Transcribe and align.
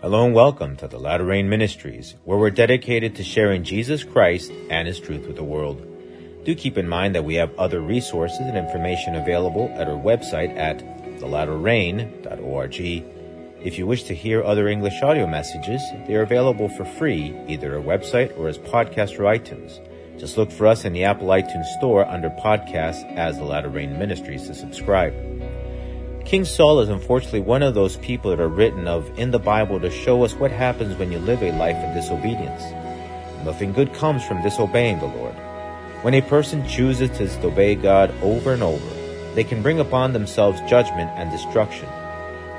Hello 0.00 0.24
and 0.24 0.32
welcome 0.32 0.76
to 0.76 0.86
the 0.86 0.96
Latter 0.96 1.24
Rain 1.24 1.48
Ministries, 1.48 2.14
where 2.22 2.38
we're 2.38 2.50
dedicated 2.50 3.16
to 3.16 3.24
sharing 3.24 3.64
Jesus 3.64 4.04
Christ 4.04 4.52
and 4.70 4.86
His 4.86 5.00
truth 5.00 5.26
with 5.26 5.34
the 5.34 5.42
world. 5.42 5.84
Do 6.44 6.54
keep 6.54 6.78
in 6.78 6.88
mind 6.88 7.16
that 7.16 7.24
we 7.24 7.34
have 7.34 7.52
other 7.58 7.80
resources 7.80 8.38
and 8.38 8.56
information 8.56 9.16
available 9.16 9.68
at 9.74 9.88
our 9.88 9.98
website 9.98 10.56
at 10.56 10.78
thelatterrain.org. 11.18 12.80
If 13.60 13.76
you 13.76 13.88
wish 13.88 14.04
to 14.04 14.14
hear 14.14 14.44
other 14.44 14.68
English 14.68 15.02
audio 15.02 15.26
messages, 15.26 15.82
they 16.06 16.14
are 16.14 16.22
available 16.22 16.68
for 16.68 16.84
free 16.84 17.36
either 17.48 17.72
at 17.72 17.78
our 17.78 17.98
website 17.98 18.38
or 18.38 18.46
as 18.46 18.56
podcast 18.56 19.18
or 19.18 19.24
iTunes. 19.24 19.80
Just 20.16 20.38
look 20.38 20.52
for 20.52 20.68
us 20.68 20.84
in 20.84 20.92
the 20.92 21.02
Apple 21.02 21.26
iTunes 21.26 21.66
Store 21.76 22.06
under 22.06 22.30
podcasts 22.30 23.04
as 23.16 23.36
the 23.36 23.44
Latter 23.44 23.68
Rain 23.68 23.98
Ministries 23.98 24.46
to 24.46 24.54
subscribe. 24.54 25.37
King 26.28 26.44
Saul 26.44 26.80
is 26.80 26.90
unfortunately 26.90 27.40
one 27.40 27.62
of 27.62 27.72
those 27.72 27.96
people 27.96 28.30
that 28.30 28.38
are 28.38 28.48
written 28.48 28.86
of 28.86 29.18
in 29.18 29.30
the 29.30 29.38
Bible 29.38 29.80
to 29.80 29.90
show 29.90 30.24
us 30.24 30.34
what 30.34 30.50
happens 30.50 30.94
when 30.98 31.10
you 31.10 31.18
live 31.18 31.42
a 31.42 31.52
life 31.52 31.76
of 31.76 31.94
disobedience. 31.94 32.60
Nothing 33.46 33.72
good 33.72 33.94
comes 33.94 34.22
from 34.22 34.42
disobeying 34.42 34.98
the 34.98 35.06
Lord. 35.06 35.34
When 36.02 36.12
a 36.12 36.20
person 36.20 36.68
chooses 36.68 37.08
to 37.12 37.24
disobey 37.24 37.76
God 37.76 38.12
over 38.20 38.52
and 38.52 38.62
over, 38.62 39.34
they 39.34 39.42
can 39.42 39.62
bring 39.62 39.80
upon 39.80 40.12
themselves 40.12 40.60
judgment 40.68 41.10
and 41.14 41.30
destruction. 41.30 41.88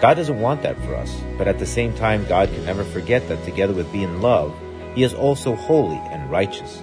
God 0.02 0.16
doesn't 0.16 0.42
want 0.42 0.64
that 0.64 0.78
for 0.78 0.96
us, 0.96 1.16
but 1.38 1.48
at 1.48 1.60
the 1.60 1.68
same 1.68 1.94
time, 1.94 2.26
God 2.26 2.50
can 2.50 2.66
never 2.66 2.84
forget 2.84 3.28
that 3.28 3.46
together 3.46 3.74
with 3.74 3.92
being 3.92 4.20
love, 4.20 4.52
He 4.96 5.04
is 5.04 5.14
also 5.14 5.54
holy 5.54 6.02
and 6.10 6.32
righteous. 6.32 6.82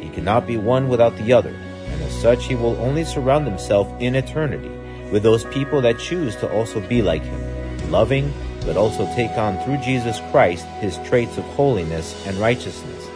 He 0.00 0.08
cannot 0.08 0.46
be 0.46 0.56
one 0.56 0.88
without 0.88 1.14
the 1.18 1.34
other, 1.34 1.54
and 1.54 2.00
as 2.00 2.22
such, 2.22 2.46
He 2.46 2.54
will 2.54 2.80
only 2.80 3.04
surround 3.04 3.46
Himself 3.46 3.86
in 4.00 4.14
eternity 4.14 4.70
with 5.12 5.22
those 5.22 5.44
people 5.44 5.82
that 5.82 5.98
choose 5.98 6.34
to 6.36 6.50
also 6.52 6.80
be 6.80 7.02
like 7.02 7.22
Him, 7.22 7.90
loving, 7.90 8.32
but 8.64 8.76
also 8.78 9.04
take 9.14 9.32
on 9.32 9.62
through 9.62 9.76
Jesus 9.76 10.18
Christ 10.30 10.64
His 10.80 10.98
traits 11.04 11.36
of 11.36 11.44
holiness 11.54 12.26
and 12.26 12.36
righteousness, 12.38 13.06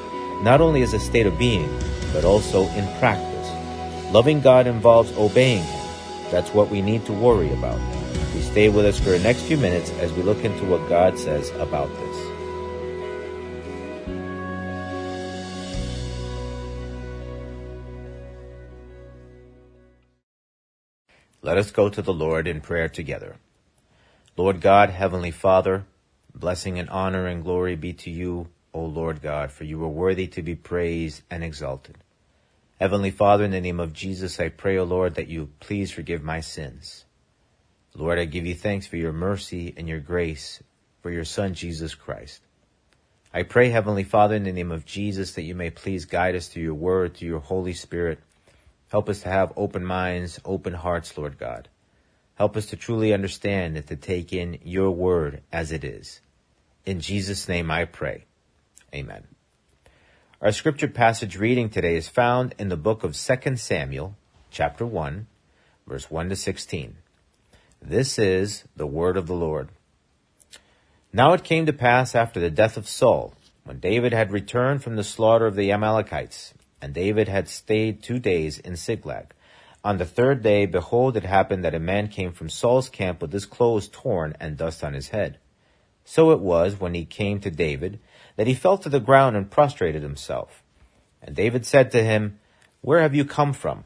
not 0.42 0.60
only 0.60 0.82
as 0.82 0.92
a 0.92 1.00
state 1.00 1.26
of 1.26 1.38
being, 1.38 1.68
but 2.12 2.24
also 2.24 2.68
in 2.74 2.86
practice. 2.98 4.12
Loving 4.12 4.40
God 4.40 4.66
involves 4.66 5.16
obeying 5.16 5.64
Him. 5.64 5.86
That's 6.30 6.50
what 6.50 6.68
we 6.68 6.82
need 6.82 7.06
to 7.06 7.12
worry 7.12 7.52
about. 7.52 7.80
We 8.34 8.42
stay 8.42 8.68
with 8.68 8.84
us 8.84 9.00
for 9.00 9.10
the 9.10 9.18
next 9.18 9.42
few 9.42 9.56
minutes 9.56 9.90
as 9.92 10.12
we 10.12 10.22
look 10.22 10.44
into 10.44 10.66
what 10.66 10.86
God 10.90 11.18
says 11.18 11.50
about 11.52 11.88
this. 11.88 12.35
Let 21.56 21.64
us 21.64 21.70
go 21.70 21.88
to 21.88 22.02
the 22.02 22.12
Lord 22.12 22.46
in 22.46 22.60
prayer 22.60 22.90
together. 22.90 23.36
Lord 24.36 24.60
God, 24.60 24.90
Heavenly 24.90 25.30
Father, 25.30 25.86
blessing 26.34 26.78
and 26.78 26.90
honor 26.90 27.26
and 27.26 27.42
glory 27.42 27.76
be 27.76 27.94
to 27.94 28.10
you, 28.10 28.48
O 28.74 28.84
Lord 28.84 29.22
God, 29.22 29.50
for 29.50 29.64
you 29.64 29.82
are 29.82 29.88
worthy 29.88 30.26
to 30.26 30.42
be 30.42 30.54
praised 30.54 31.22
and 31.30 31.42
exalted. 31.42 31.96
Heavenly 32.78 33.10
Father, 33.10 33.44
in 33.44 33.52
the 33.52 33.62
name 33.62 33.80
of 33.80 33.94
Jesus, 33.94 34.38
I 34.38 34.50
pray, 34.50 34.76
O 34.76 34.84
Lord, 34.84 35.14
that 35.14 35.28
you 35.28 35.48
please 35.58 35.90
forgive 35.90 36.22
my 36.22 36.40
sins. 36.40 37.06
Lord, 37.94 38.18
I 38.18 38.26
give 38.26 38.44
you 38.44 38.54
thanks 38.54 38.86
for 38.86 38.98
your 38.98 39.14
mercy 39.14 39.72
and 39.78 39.88
your 39.88 40.00
grace 40.00 40.62
for 41.00 41.10
your 41.10 41.24
Son, 41.24 41.54
Jesus 41.54 41.94
Christ. 41.94 42.42
I 43.32 43.44
pray, 43.44 43.70
Heavenly 43.70 44.04
Father, 44.04 44.34
in 44.34 44.44
the 44.44 44.52
name 44.52 44.72
of 44.72 44.84
Jesus, 44.84 45.32
that 45.32 45.44
you 45.44 45.54
may 45.54 45.70
please 45.70 46.04
guide 46.04 46.36
us 46.36 46.48
through 46.48 46.64
your 46.64 46.74
word, 46.74 47.14
through 47.14 47.28
your 47.28 47.40
Holy 47.40 47.72
Spirit. 47.72 48.18
Help 48.96 49.10
us 49.10 49.20
to 49.20 49.28
have 49.28 49.52
open 49.58 49.84
minds, 49.84 50.40
open 50.42 50.72
hearts, 50.72 51.18
Lord 51.18 51.36
God. 51.36 51.68
Help 52.36 52.56
us 52.56 52.64
to 52.68 52.76
truly 52.76 53.12
understand 53.12 53.76
and 53.76 53.86
to 53.88 53.94
take 53.94 54.32
in 54.32 54.58
your 54.64 54.90
word 54.90 55.42
as 55.52 55.70
it 55.70 55.84
is. 55.84 56.22
In 56.86 57.00
Jesus' 57.00 57.46
name 57.46 57.70
I 57.70 57.84
pray. 57.84 58.24
Amen. 58.94 59.24
Our 60.40 60.50
scripture 60.50 60.88
passage 60.88 61.36
reading 61.36 61.68
today 61.68 61.94
is 61.94 62.08
found 62.08 62.54
in 62.58 62.70
the 62.70 62.76
book 62.78 63.04
of 63.04 63.14
2 63.14 63.56
Samuel, 63.56 64.16
chapter 64.50 64.86
1, 64.86 65.26
verse 65.86 66.10
1 66.10 66.30
to 66.30 66.36
16. 66.36 66.96
This 67.82 68.18
is 68.18 68.64
the 68.76 68.86
word 68.86 69.18
of 69.18 69.26
the 69.26 69.34
Lord. 69.34 69.68
Now 71.12 71.34
it 71.34 71.44
came 71.44 71.66
to 71.66 71.72
pass 71.74 72.14
after 72.14 72.40
the 72.40 72.48
death 72.48 72.78
of 72.78 72.88
Saul, 72.88 73.34
when 73.64 73.78
David 73.78 74.14
had 74.14 74.32
returned 74.32 74.82
from 74.82 74.96
the 74.96 75.04
slaughter 75.04 75.44
of 75.44 75.54
the 75.54 75.70
Amalekites, 75.70 76.54
and 76.80 76.92
David 76.94 77.28
had 77.28 77.48
stayed 77.48 78.02
two 78.02 78.18
days 78.18 78.58
in 78.58 78.76
Ziklag. 78.76 79.34
On 79.84 79.98
the 79.98 80.04
third 80.04 80.42
day, 80.42 80.66
behold, 80.66 81.16
it 81.16 81.24
happened 81.24 81.64
that 81.64 81.74
a 81.74 81.80
man 81.80 82.08
came 82.08 82.32
from 82.32 82.48
Saul's 82.48 82.88
camp 82.88 83.22
with 83.22 83.32
his 83.32 83.46
clothes 83.46 83.88
torn 83.88 84.34
and 84.40 84.56
dust 84.56 84.82
on 84.82 84.94
his 84.94 85.08
head. 85.08 85.38
So 86.04 86.30
it 86.30 86.40
was, 86.40 86.80
when 86.80 86.94
he 86.94 87.04
came 87.04 87.40
to 87.40 87.50
David, 87.50 88.00
that 88.36 88.46
he 88.46 88.54
fell 88.54 88.78
to 88.78 88.88
the 88.88 89.00
ground 89.00 89.36
and 89.36 89.50
prostrated 89.50 90.02
himself. 90.02 90.62
And 91.22 91.34
David 91.34 91.66
said 91.66 91.90
to 91.92 92.02
him, 92.02 92.38
Where 92.80 93.00
have 93.00 93.14
you 93.14 93.24
come 93.24 93.52
from? 93.52 93.84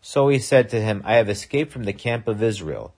So 0.00 0.28
he 0.28 0.38
said 0.38 0.68
to 0.70 0.80
him, 0.80 1.02
I 1.04 1.16
have 1.16 1.28
escaped 1.28 1.72
from 1.72 1.84
the 1.84 1.92
camp 1.92 2.28
of 2.28 2.42
Israel. 2.42 2.94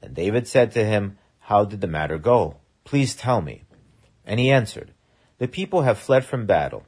Then 0.00 0.14
David 0.14 0.46
said 0.46 0.72
to 0.72 0.84
him, 0.84 1.18
How 1.40 1.64
did 1.64 1.80
the 1.80 1.86
matter 1.86 2.18
go? 2.18 2.56
Please 2.84 3.14
tell 3.14 3.40
me. 3.40 3.64
And 4.24 4.40
he 4.40 4.50
answered, 4.50 4.92
The 5.38 5.48
people 5.48 5.82
have 5.82 5.98
fled 5.98 6.24
from 6.24 6.46
battle. 6.46 6.84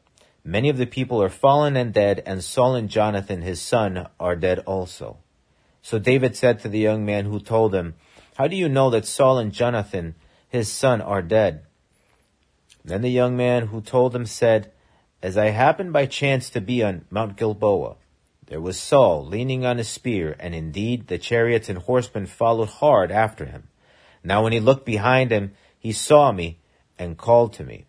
Many 0.48 0.68
of 0.68 0.76
the 0.76 0.86
people 0.86 1.20
are 1.20 1.28
fallen 1.28 1.76
and 1.76 1.92
dead, 1.92 2.22
and 2.24 2.42
Saul 2.42 2.76
and 2.76 2.88
Jonathan 2.88 3.42
his 3.42 3.60
son 3.60 4.06
are 4.20 4.36
dead 4.36 4.60
also. 4.60 5.16
So 5.82 5.98
David 5.98 6.36
said 6.36 6.60
to 6.60 6.68
the 6.68 6.78
young 6.78 7.04
man 7.04 7.24
who 7.24 7.40
told 7.40 7.74
him, 7.74 7.94
How 8.36 8.46
do 8.46 8.54
you 8.54 8.68
know 8.68 8.88
that 8.90 9.06
Saul 9.06 9.38
and 9.38 9.52
Jonathan 9.52 10.14
his 10.48 10.70
son 10.70 11.00
are 11.00 11.20
dead? 11.20 11.64
Then 12.84 13.02
the 13.02 13.10
young 13.10 13.36
man 13.36 13.66
who 13.66 13.80
told 13.80 14.14
him 14.14 14.24
said, 14.24 14.70
As 15.20 15.36
I 15.36 15.46
happened 15.46 15.92
by 15.92 16.06
chance 16.06 16.48
to 16.50 16.60
be 16.60 16.80
on 16.80 17.06
Mount 17.10 17.36
Gilboa, 17.36 17.96
there 18.46 18.60
was 18.60 18.78
Saul 18.78 19.26
leaning 19.26 19.66
on 19.66 19.78
his 19.78 19.88
spear, 19.88 20.36
and 20.38 20.54
indeed 20.54 21.08
the 21.08 21.18
chariots 21.18 21.68
and 21.68 21.78
horsemen 21.78 22.26
followed 22.26 22.68
hard 22.68 23.10
after 23.10 23.46
him. 23.46 23.66
Now 24.22 24.44
when 24.44 24.52
he 24.52 24.60
looked 24.60 24.86
behind 24.86 25.32
him, 25.32 25.54
he 25.76 25.90
saw 25.90 26.30
me 26.30 26.60
and 26.96 27.18
called 27.18 27.52
to 27.54 27.64
me. 27.64 27.86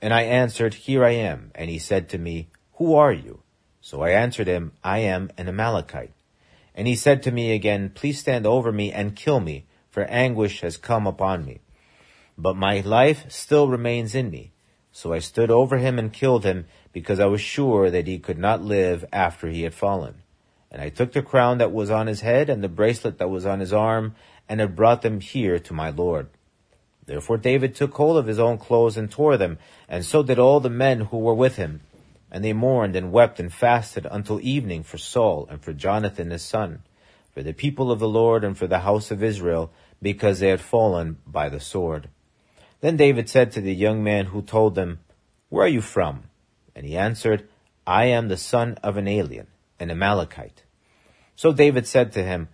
And 0.00 0.14
I 0.14 0.22
answered, 0.22 0.74
Here 0.74 1.04
I 1.04 1.10
am. 1.10 1.50
And 1.54 1.70
he 1.70 1.78
said 1.78 2.08
to 2.10 2.18
me, 2.18 2.48
Who 2.74 2.94
are 2.94 3.12
you? 3.12 3.42
So 3.80 4.02
I 4.02 4.10
answered 4.10 4.46
him, 4.46 4.72
I 4.84 4.98
am 4.98 5.30
an 5.36 5.48
Amalekite. 5.48 6.12
And 6.74 6.86
he 6.86 6.94
said 6.94 7.22
to 7.24 7.32
me 7.32 7.52
again, 7.52 7.90
Please 7.94 8.18
stand 8.18 8.46
over 8.46 8.70
me 8.70 8.92
and 8.92 9.16
kill 9.16 9.40
me, 9.40 9.66
for 9.90 10.04
anguish 10.04 10.60
has 10.60 10.76
come 10.76 11.06
upon 11.06 11.44
me. 11.44 11.60
But 12.36 12.56
my 12.56 12.80
life 12.80 13.30
still 13.30 13.68
remains 13.68 14.14
in 14.14 14.30
me. 14.30 14.52
So 14.92 15.12
I 15.12 15.18
stood 15.18 15.50
over 15.50 15.78
him 15.78 15.98
and 15.98 16.12
killed 16.12 16.44
him, 16.44 16.66
because 16.92 17.18
I 17.18 17.26
was 17.26 17.40
sure 17.40 17.90
that 17.90 18.06
he 18.06 18.18
could 18.18 18.38
not 18.38 18.62
live 18.62 19.04
after 19.12 19.48
he 19.48 19.62
had 19.62 19.74
fallen. 19.74 20.22
And 20.70 20.80
I 20.80 20.88
took 20.88 21.12
the 21.12 21.22
crown 21.22 21.58
that 21.58 21.72
was 21.72 21.90
on 21.90 22.06
his 22.06 22.20
head 22.20 22.48
and 22.48 22.62
the 22.62 22.68
bracelet 22.68 23.18
that 23.18 23.30
was 23.30 23.46
on 23.46 23.60
his 23.60 23.72
arm, 23.72 24.14
and 24.48 24.60
had 24.60 24.76
brought 24.76 25.02
them 25.02 25.20
here 25.20 25.58
to 25.58 25.72
my 25.72 25.90
Lord. 25.90 26.28
Therefore 27.08 27.38
David 27.38 27.74
took 27.74 27.94
hold 27.94 28.18
of 28.18 28.26
his 28.26 28.38
own 28.38 28.58
clothes 28.58 28.98
and 28.98 29.10
tore 29.10 29.38
them, 29.38 29.56
and 29.88 30.04
so 30.04 30.22
did 30.22 30.38
all 30.38 30.60
the 30.60 30.68
men 30.68 31.00
who 31.00 31.16
were 31.16 31.34
with 31.34 31.56
him. 31.56 31.80
And 32.30 32.44
they 32.44 32.52
mourned 32.52 32.94
and 32.94 33.10
wept 33.10 33.40
and 33.40 33.50
fasted 33.50 34.06
until 34.10 34.38
evening 34.42 34.82
for 34.82 34.98
Saul 34.98 35.46
and 35.50 35.62
for 35.62 35.72
Jonathan 35.72 36.30
his 36.30 36.42
son, 36.42 36.82
for 37.32 37.42
the 37.42 37.54
people 37.54 37.90
of 37.90 37.98
the 37.98 38.08
Lord 38.08 38.44
and 38.44 38.58
for 38.58 38.66
the 38.66 38.80
house 38.80 39.10
of 39.10 39.22
Israel, 39.22 39.70
because 40.02 40.38
they 40.38 40.50
had 40.50 40.60
fallen 40.60 41.16
by 41.26 41.48
the 41.48 41.60
sword. 41.60 42.10
Then 42.82 42.98
David 42.98 43.30
said 43.30 43.52
to 43.52 43.62
the 43.62 43.74
young 43.74 44.04
man 44.04 44.26
who 44.26 44.42
told 44.42 44.74
them, 44.74 44.98
Where 45.48 45.64
are 45.64 45.68
you 45.68 45.80
from? 45.80 46.24
And 46.76 46.84
he 46.84 46.98
answered, 46.98 47.48
I 47.86 48.04
am 48.04 48.28
the 48.28 48.36
son 48.36 48.76
of 48.82 48.98
an 48.98 49.08
alien, 49.08 49.46
an 49.80 49.90
Amalekite. 49.90 50.62
So 51.36 51.54
David 51.54 51.86
said 51.86 52.12
to 52.12 52.22
him, 52.22 52.48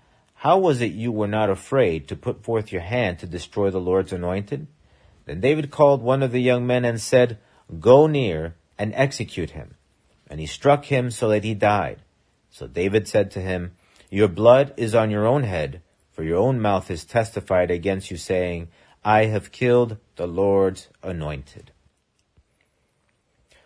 How 0.44 0.58
was 0.58 0.82
it 0.82 0.92
you 0.92 1.10
were 1.10 1.26
not 1.26 1.48
afraid 1.48 2.06
to 2.08 2.16
put 2.16 2.44
forth 2.44 2.70
your 2.70 2.82
hand 2.82 3.18
to 3.20 3.26
destroy 3.26 3.70
the 3.70 3.80
Lord's 3.80 4.12
anointed? 4.12 4.66
Then 5.24 5.40
David 5.40 5.70
called 5.70 6.02
one 6.02 6.22
of 6.22 6.32
the 6.32 6.42
young 6.42 6.66
men 6.66 6.84
and 6.84 7.00
said, 7.00 7.38
Go 7.80 8.06
near 8.06 8.54
and 8.78 8.92
execute 8.94 9.52
him. 9.52 9.76
And 10.28 10.40
he 10.40 10.46
struck 10.46 10.84
him 10.84 11.10
so 11.10 11.30
that 11.30 11.44
he 11.44 11.54
died. 11.54 12.02
So 12.50 12.66
David 12.66 13.08
said 13.08 13.30
to 13.30 13.40
him, 13.40 13.72
Your 14.10 14.28
blood 14.28 14.74
is 14.76 14.94
on 14.94 15.10
your 15.10 15.26
own 15.26 15.44
head, 15.44 15.80
for 16.12 16.22
your 16.22 16.36
own 16.36 16.60
mouth 16.60 16.88
has 16.88 17.06
testified 17.06 17.70
against 17.70 18.10
you, 18.10 18.18
saying, 18.18 18.68
I 19.02 19.24
have 19.24 19.50
killed 19.50 19.96
the 20.16 20.26
Lord's 20.26 20.88
anointed. 21.02 21.72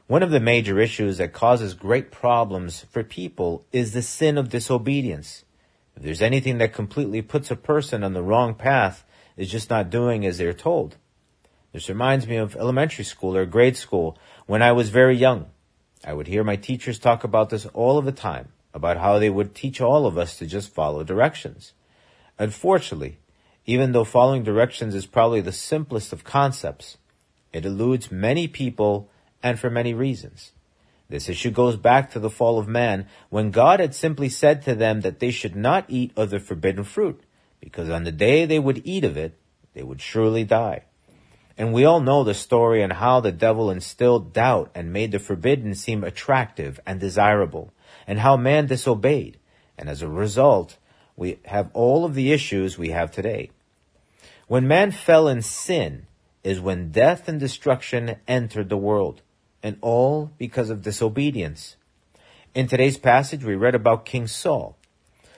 One 0.06 0.22
of 0.22 0.30
the 0.30 0.38
major 0.38 0.78
issues 0.78 1.18
that 1.18 1.32
causes 1.32 1.74
great 1.74 2.12
problems 2.12 2.86
for 2.88 3.02
people 3.02 3.66
is 3.72 3.94
the 3.94 4.02
sin 4.02 4.38
of 4.38 4.48
disobedience. 4.48 5.44
If 5.98 6.04
there's 6.04 6.22
anything 6.22 6.58
that 6.58 6.72
completely 6.72 7.22
puts 7.22 7.50
a 7.50 7.56
person 7.56 8.04
on 8.04 8.12
the 8.12 8.22
wrong 8.22 8.54
path, 8.54 9.04
is 9.36 9.50
just 9.50 9.68
not 9.68 9.90
doing 9.90 10.24
as 10.24 10.38
they're 10.38 10.52
told. 10.52 10.96
This 11.72 11.88
reminds 11.88 12.24
me 12.24 12.36
of 12.36 12.54
elementary 12.54 13.04
school 13.04 13.36
or 13.36 13.44
grade 13.44 13.76
school 13.76 14.16
when 14.46 14.62
I 14.62 14.70
was 14.70 14.90
very 14.90 15.16
young. 15.16 15.46
I 16.04 16.12
would 16.12 16.28
hear 16.28 16.44
my 16.44 16.54
teachers 16.54 17.00
talk 17.00 17.24
about 17.24 17.50
this 17.50 17.66
all 17.74 17.98
of 17.98 18.04
the 18.04 18.12
time, 18.12 18.52
about 18.72 18.98
how 18.98 19.18
they 19.18 19.28
would 19.28 19.56
teach 19.56 19.80
all 19.80 20.06
of 20.06 20.16
us 20.16 20.38
to 20.38 20.46
just 20.46 20.72
follow 20.72 21.02
directions. 21.02 21.72
Unfortunately, 22.38 23.18
even 23.66 23.90
though 23.90 24.04
following 24.04 24.44
directions 24.44 24.94
is 24.94 25.04
probably 25.04 25.40
the 25.40 25.50
simplest 25.50 26.12
of 26.12 26.22
concepts, 26.22 26.96
It 27.52 27.64
eludes 27.64 28.12
many 28.12 28.46
people 28.46 29.10
and 29.42 29.58
for 29.58 29.68
many 29.68 29.94
reasons. 29.94 30.52
This 31.08 31.28
issue 31.28 31.50
goes 31.50 31.76
back 31.76 32.10
to 32.10 32.18
the 32.18 32.30
fall 32.30 32.58
of 32.58 32.68
man 32.68 33.06
when 33.30 33.50
God 33.50 33.80
had 33.80 33.94
simply 33.94 34.28
said 34.28 34.62
to 34.62 34.74
them 34.74 35.00
that 35.00 35.20
they 35.20 35.30
should 35.30 35.56
not 35.56 35.86
eat 35.88 36.12
of 36.16 36.30
the 36.30 36.38
forbidden 36.38 36.84
fruit 36.84 37.22
because 37.60 37.88
on 37.88 38.04
the 38.04 38.12
day 38.12 38.44
they 38.44 38.58
would 38.58 38.82
eat 38.84 39.04
of 39.04 39.16
it, 39.16 39.34
they 39.74 39.82
would 39.82 40.00
surely 40.00 40.44
die. 40.44 40.84
And 41.56 41.72
we 41.72 41.84
all 41.84 42.00
know 42.00 42.22
the 42.22 42.34
story 42.34 42.82
and 42.82 42.92
how 42.92 43.20
the 43.20 43.32
devil 43.32 43.70
instilled 43.70 44.32
doubt 44.32 44.70
and 44.74 44.92
made 44.92 45.12
the 45.12 45.18
forbidden 45.18 45.74
seem 45.74 46.04
attractive 46.04 46.78
and 46.86 47.00
desirable, 47.00 47.72
and 48.06 48.20
how 48.20 48.36
man 48.36 48.66
disobeyed. 48.66 49.38
And 49.76 49.88
as 49.88 50.00
a 50.00 50.08
result, 50.08 50.76
we 51.16 51.40
have 51.46 51.70
all 51.74 52.04
of 52.04 52.14
the 52.14 52.32
issues 52.32 52.78
we 52.78 52.90
have 52.90 53.10
today. 53.10 53.50
When 54.46 54.68
man 54.68 54.92
fell 54.92 55.26
in 55.26 55.42
sin 55.42 56.06
is 56.44 56.60
when 56.60 56.92
death 56.92 57.28
and 57.28 57.40
destruction 57.40 58.16
entered 58.28 58.68
the 58.68 58.76
world, 58.76 59.22
and 59.62 59.76
all 59.80 60.30
because 60.38 60.70
of 60.70 60.82
disobedience. 60.82 61.76
In 62.54 62.66
today's 62.66 62.98
passage, 62.98 63.44
we 63.44 63.54
read 63.54 63.74
about 63.74 64.04
King 64.04 64.26
Saul. 64.26 64.76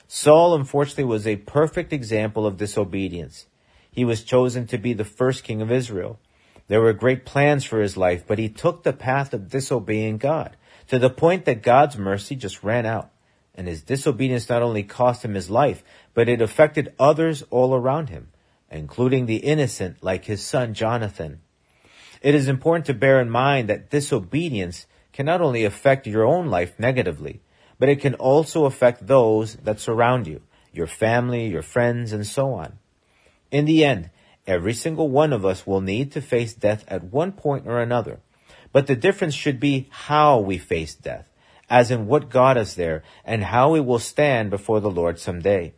Saul, 0.06 0.54
unfortunately, 0.54 1.04
was 1.04 1.26
a 1.26 1.36
perfect 1.36 1.92
example 1.92 2.46
of 2.46 2.56
disobedience. 2.56 3.46
He 3.90 4.04
was 4.04 4.22
chosen 4.24 4.66
to 4.68 4.78
be 4.78 4.92
the 4.92 5.04
first 5.04 5.44
king 5.44 5.62
of 5.62 5.70
Israel. 5.70 6.18
There 6.68 6.80
were 6.80 6.92
great 6.92 7.24
plans 7.24 7.64
for 7.64 7.80
his 7.80 7.96
life, 7.96 8.24
but 8.26 8.38
he 8.38 8.48
took 8.48 8.82
the 8.82 8.92
path 8.92 9.34
of 9.34 9.50
disobeying 9.50 10.18
God 10.18 10.56
to 10.88 10.98
the 10.98 11.10
point 11.10 11.44
that 11.44 11.62
God's 11.62 11.96
mercy 11.96 12.36
just 12.36 12.62
ran 12.62 12.86
out. 12.86 13.10
And 13.54 13.66
his 13.66 13.82
disobedience 13.82 14.48
not 14.48 14.62
only 14.62 14.82
cost 14.82 15.24
him 15.24 15.34
his 15.34 15.50
life, 15.50 15.82
but 16.14 16.28
it 16.28 16.40
affected 16.40 16.94
others 16.98 17.42
all 17.50 17.74
around 17.74 18.08
him, 18.08 18.28
including 18.70 19.26
the 19.26 19.36
innocent 19.36 20.02
like 20.02 20.24
his 20.24 20.44
son 20.44 20.74
Jonathan. 20.74 21.40
It 22.20 22.34
is 22.34 22.48
important 22.48 22.86
to 22.86 22.94
bear 22.94 23.20
in 23.20 23.30
mind 23.30 23.68
that 23.68 23.90
disobedience 23.90 24.86
can 25.12 25.26
not 25.26 25.40
only 25.40 25.64
affect 25.64 26.06
your 26.06 26.24
own 26.24 26.48
life 26.48 26.78
negatively, 26.78 27.40
but 27.78 27.88
it 27.88 28.00
can 28.00 28.14
also 28.14 28.66
affect 28.66 29.06
those 29.06 29.56
that 29.56 29.80
surround 29.80 30.26
you, 30.26 30.42
your 30.72 30.86
family, 30.86 31.48
your 31.48 31.62
friends, 31.62 32.12
and 32.12 32.26
so 32.26 32.52
on. 32.52 32.78
In 33.50 33.64
the 33.64 33.84
end, 33.84 34.10
every 34.46 34.74
single 34.74 35.08
one 35.08 35.32
of 35.32 35.46
us 35.46 35.66
will 35.66 35.80
need 35.80 36.12
to 36.12 36.20
face 36.20 36.52
death 36.52 36.84
at 36.88 37.04
one 37.04 37.32
point 37.32 37.66
or 37.66 37.80
another. 37.80 38.20
But 38.72 38.86
the 38.86 38.96
difference 38.96 39.34
should 39.34 39.58
be 39.58 39.88
how 39.90 40.38
we 40.38 40.58
face 40.58 40.94
death, 40.94 41.26
as 41.68 41.90
in 41.90 42.06
what 42.06 42.30
got 42.30 42.56
us 42.56 42.74
there 42.74 43.02
and 43.24 43.44
how 43.44 43.72
we 43.72 43.80
will 43.80 43.98
stand 43.98 44.50
before 44.50 44.80
the 44.80 44.90
Lord 44.90 45.18
someday. 45.18 45.72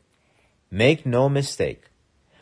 Make 0.70 1.06
no 1.06 1.28
mistake. 1.28 1.84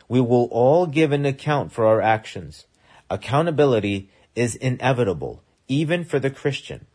We 0.09 0.19
will 0.19 0.49
all 0.51 0.87
give 0.87 1.11
an 1.11 1.25
account 1.25 1.71
for 1.71 1.85
our 1.85 2.01
actions. 2.01 2.65
Accountability 3.11 4.09
is 4.35 4.55
inevitable, 4.55 5.43
even 5.67 6.05
for 6.05 6.17
the 6.17 6.29
Christian. 6.29 6.85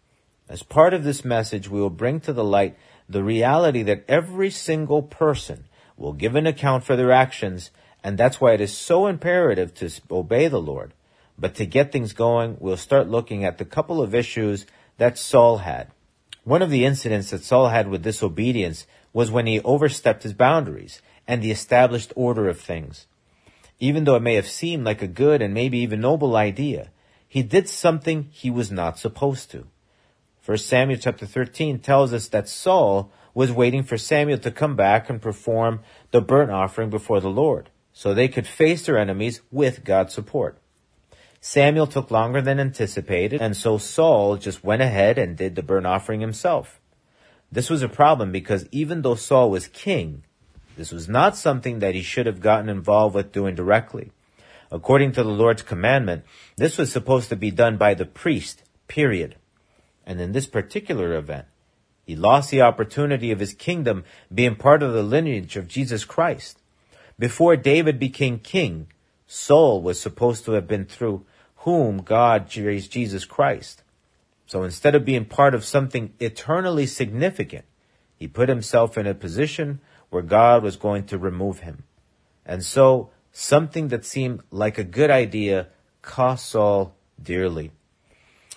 As 0.49 0.63
part 0.63 0.95
of 0.95 1.05
this 1.05 1.27
message, 1.27 1.69
we 1.69 1.79
will 1.79 1.91
bring 1.91 2.21
to 2.21 2.33
the 2.33 2.43
light 2.43 2.75
the 3.07 3.23
reality 3.23 3.83
that 3.83 4.07
every 4.09 4.49
single 4.49 5.03
person 5.03 5.67
will 5.95 6.15
give 6.15 6.35
an 6.35 6.47
account 6.47 6.85
for 6.85 6.97
their 6.97 7.13
actions, 7.13 7.71
and 8.03 8.17
that's 8.17 8.41
why 8.41 8.55
it 8.55 8.63
is 8.63 8.75
so 8.75 9.07
imperative 9.07 9.75
to 9.75 9.91
obey 10.11 10.49
the 10.49 10.59
Lord. 10.59 10.95
But 11.39 11.55
to 11.57 11.67
get 11.67 11.93
things 11.93 12.15
going, 12.15 12.57
we'll 12.61 12.79
start 12.79 13.11
looking 13.11 13.45
at 13.45 13.59
the 13.59 13.67
couple 13.67 14.01
of 14.01 14.15
issues 14.15 14.65
that 14.97 15.19
Saul 15.19 15.59
had. 15.59 15.91
One 16.45 16.63
of 16.63 16.71
the 16.71 16.87
incidents 16.87 17.29
that 17.29 17.45
Saul 17.45 17.69
had 17.69 17.89
with 17.89 18.03
disobedience 18.03 18.87
was 19.13 19.31
when 19.31 19.47
he 19.47 19.61
overstepped 19.61 20.23
his 20.23 20.33
boundaries 20.33 21.03
and 21.29 21.43
the 21.43 21.51
established 21.51 22.15
order 22.17 22.49
of 22.49 22.59
things. 22.59 23.07
Even 23.79 24.05
though 24.05 24.17
it 24.17 24.23
may 24.23 24.35
have 24.35 24.49
seemed 24.49 24.85
like 24.85 25.03
a 25.03 25.07
good 25.07 25.43
and 25.43 25.53
maybe 25.53 25.79
even 25.79 26.01
noble 26.01 26.37
idea, 26.37 26.91
he 27.29 27.43
did 27.43 27.69
something 27.69 28.29
he 28.33 28.51
was 28.51 28.71
not 28.71 28.99
supposed 28.99 29.51
to. 29.51 29.67
1 30.45 30.59
Samuel 30.59 30.99
chapter 30.99 31.27
13 31.27 31.81
tells 31.81 32.13
us 32.13 32.29
that 32.29 32.49
Saul 32.49 33.11
was 33.35 33.53
waiting 33.53 33.83
for 33.83 33.99
Samuel 33.99 34.39
to 34.39 34.51
come 34.51 34.77
back 34.77 35.11
and 35.11 35.21
perform 35.21 35.81
the 36.11 36.21
burnt 36.21 36.51
offering 36.51 36.89
before 36.89 37.21
the 37.21 37.29
Lord, 37.29 37.69
so 37.93 38.15
they 38.15 38.29
could 38.29 38.47
face 38.47 38.87
their 38.87 38.97
enemies 38.97 39.43
with 39.51 39.85
God's 39.85 40.15
support. 40.15 40.59
Samuel 41.41 41.87
took 41.87 42.11
longer 42.11 42.41
than 42.41 42.59
anticipated, 42.59 43.43
and 43.43 43.57
so 43.57 43.77
Saul 43.77 44.37
just 44.37 44.65
went 44.65 44.83
ahead 44.83 45.19
and 45.19 45.37
did 45.37 45.55
the 45.55 45.63
burnt 45.63 45.87
offering 45.87 46.21
himself. 46.21 46.81
This 47.53 47.69
was 47.69 47.83
a 47.83 47.89
problem 47.89 48.33
because 48.33 48.67
even 48.73 49.03
though 49.03 49.15
Saul 49.15 49.51
was 49.51 49.69
king, 49.69 50.25
this 50.77 50.93
was 50.93 51.09
not 51.09 51.37
something 51.37 51.79
that 51.79 51.95
he 51.95 52.03
should 52.03 52.27
have 52.27 52.41
gotten 52.41 52.69
involved 52.69 53.15
with 53.15 53.33
doing 53.33 53.55
directly. 53.55 54.13
According 54.71 55.13
to 55.13 55.23
the 55.23 55.31
Lord's 55.31 55.63
commandment, 55.63 56.25
this 56.57 56.77
was 56.77 56.93
supposed 56.93 57.29
to 57.31 57.37
be 57.37 57.51
done 57.51 57.77
by 57.77 57.95
the 57.95 58.05
priest, 58.05 58.63
period. 58.89 59.37
And 60.05 60.21
in 60.21 60.33
this 60.33 60.47
particular 60.47 61.15
event, 61.15 61.47
he 62.05 62.15
lost 62.15 62.51
the 62.51 62.63
opportunity 62.63 63.33
of 63.33 63.41
his 63.41 63.55
kingdom 63.55 64.05
being 64.33 64.55
part 64.55 64.83
of 64.83 64.93
the 64.93 65.03
lineage 65.03 65.57
of 65.57 65.67
Jesus 65.67 66.05
Christ. 66.05 66.59
Before 67.19 67.57
David 67.57 67.99
became 67.99 68.39
king, 68.39 68.89
Saul 69.27 69.83
was 69.83 69.99
supposed 69.99 70.45
to 70.45 70.53
have 70.53 70.69
been 70.69 70.85
through 70.85 71.25
whom 71.57 72.03
God 72.03 72.55
raised 72.57 72.93
Jesus 72.93 73.25
Christ. 73.25 73.83
So 74.47 74.63
instead 74.63 74.95
of 74.95 75.05
being 75.05 75.25
part 75.25 75.55
of 75.55 75.65
something 75.65 76.13
eternally 76.21 76.87
significant, 76.87 77.65
he 78.17 78.29
put 78.29 78.49
himself 78.49 78.97
in 78.97 79.07
a 79.07 79.15
position 79.15 79.81
where 80.11 80.23
God 80.23 80.63
was 80.63 80.77
going 80.77 81.05
to 81.07 81.19
remove 81.19 81.61
him. 81.61 81.85
And 82.45 82.65
so 82.65 83.11
something 83.33 83.89
that 83.89 84.05
seemed 84.05 84.41
like 84.51 84.79
a 84.79 84.85
good 84.85 85.11
idea 85.11 85.69
cost 86.03 86.47
Saul 86.49 86.95
dearly. 87.23 87.73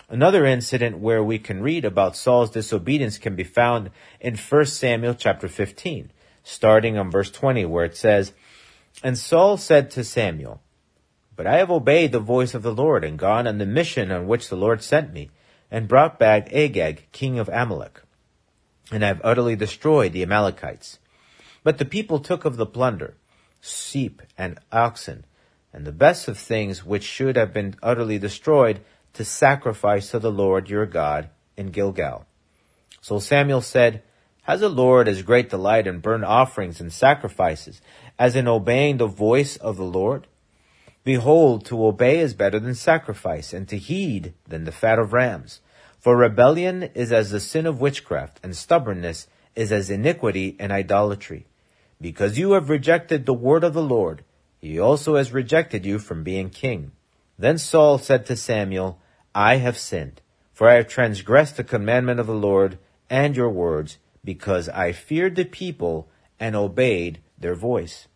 Another 0.08 0.46
incident 0.46 1.00
where 1.00 1.24
we 1.24 1.38
can 1.38 1.62
read 1.62 1.86
about 1.86 2.16
Saul's 2.16 2.50
disobedience 2.50 3.18
can 3.18 3.36
be 3.36 3.44
found 3.44 3.92
in 4.20 4.36
1 4.36 4.66
Samuel 4.66 5.14
chapter 5.14 5.48
15, 5.48 6.12
starting 6.44 6.98
on 6.98 7.12
verse 7.12 7.30
20, 7.30 7.66
where 7.66 7.86
it 7.86 7.96
says, 7.96 8.34
And 9.04 9.18
Saul 9.18 9.58
said 9.58 9.92
to 9.92 10.04
Samuel, 10.04 10.62
But 11.36 11.46
I 11.46 11.58
have 11.58 11.70
obeyed 11.70 12.12
the 12.12 12.20
voice 12.20 12.56
of 12.56 12.64
the 12.64 12.74
Lord 12.74 13.04
and 13.04 13.20
gone 13.20 13.46
on 13.46 13.60
the 13.60 13.68
mission 13.68 14.12
on 14.12 14.28
which 14.28 14.50
the 14.50 14.58
Lord 14.58 14.82
sent 14.82 15.14
me, 15.14 15.30
and 15.70 15.88
brought 15.88 16.18
back 16.18 16.52
Agag, 16.52 17.08
king 17.12 17.38
of 17.38 17.48
Amalek. 17.50 18.02
And 18.92 19.06
I 19.06 19.10
have 19.10 19.22
utterly 19.24 19.56
destroyed 19.56 20.14
the 20.14 20.24
Amalekites. 20.24 20.98
But 21.70 21.78
the 21.78 21.86
people 21.86 22.20
took 22.20 22.46
of 22.46 22.58
the 22.58 22.66
plunder, 22.66 23.14
sheep 23.62 24.24
and 24.36 24.58
oxen, 24.72 25.24
and 25.72 25.86
the 25.86 25.92
best 25.92 26.28
of 26.28 26.36
things 26.36 26.84
which 26.84 27.04
should 27.04 27.36
have 27.36 27.54
been 27.54 27.76
utterly 27.84 28.18
destroyed, 28.18 28.80
to 29.14 29.24
sacrifice 29.24 30.10
to 30.10 30.18
the 30.18 30.32
Lord 30.32 30.68
your 30.68 30.88
God 30.88 31.30
in 31.56 31.68
Gilgal. 31.68 32.26
So 33.02 33.20
Samuel 33.20 33.62
said, 33.62 34.02
Has 34.42 34.62
the 34.62 34.68
Lord 34.68 35.08
as 35.08 35.22
great 35.22 35.52
delight 35.52 35.86
in 35.86 36.00
burnt 36.00 36.24
offerings 36.24 36.82
and 36.82 36.92
sacrifices 36.92 37.82
as 38.18 38.36
in 38.36 38.48
obeying 38.48 38.98
the 38.98 39.06
voice 39.06 39.56
of 39.56 39.78
the 39.78 39.84
Lord? 39.84 40.26
Behold, 41.04 41.66
to 41.66 41.86
obey 41.86 42.18
is 42.18 42.34
better 42.34 42.60
than 42.60 42.74
sacrifice, 42.74 43.54
and 43.54 43.68
to 43.68 43.78
heed 43.78 44.34
than 44.48 44.64
the 44.64 44.72
fat 44.72 44.98
of 44.98 45.14
rams. 45.14 45.62
For 46.00 46.18
rebellion 46.18 46.90
is 46.96 47.12
as 47.12 47.30
the 47.30 47.40
sin 47.40 47.68
of 47.68 47.80
witchcraft, 47.80 48.40
and 48.42 48.58
stubbornness 48.58 49.28
is 49.56 49.72
as 49.72 49.92
iniquity 49.92 50.56
and 50.58 50.72
idolatry. 50.72 51.46
Because 52.02 52.38
you 52.38 52.54
have 52.54 52.70
rejected 52.70 53.26
the 53.26 53.34
word 53.34 53.64
of 53.64 53.74
the 53.74 53.82
Lord, 53.82 54.24
he 54.60 54.80
also 54.80 55.16
has 55.16 55.32
rejected 55.32 55.86
you 55.86 56.00
from 56.00 56.24
being 56.24 56.50
king. 56.50 56.92
Then 57.38 57.58
Saul 57.58 57.98
said 57.98 58.26
to 58.26 58.36
Samuel, 58.36 59.00
I 59.34 59.58
have 59.58 59.78
sinned, 59.78 60.22
for 60.54 60.68
I 60.68 60.76
have 60.76 60.88
transgressed 60.88 61.58
the 61.58 61.64
commandment 61.64 62.20
of 62.20 62.28
the 62.28 62.34
Lord 62.34 62.78
and 63.10 63.36
your 63.36 63.50
words, 63.50 63.98
because 64.24 64.70
I 64.70 64.92
feared 64.92 65.36
the 65.36 65.46
people 65.46 66.10
and 66.40 66.56
obeyed 66.56 67.20
their 67.38 67.56
voice. 67.56 68.08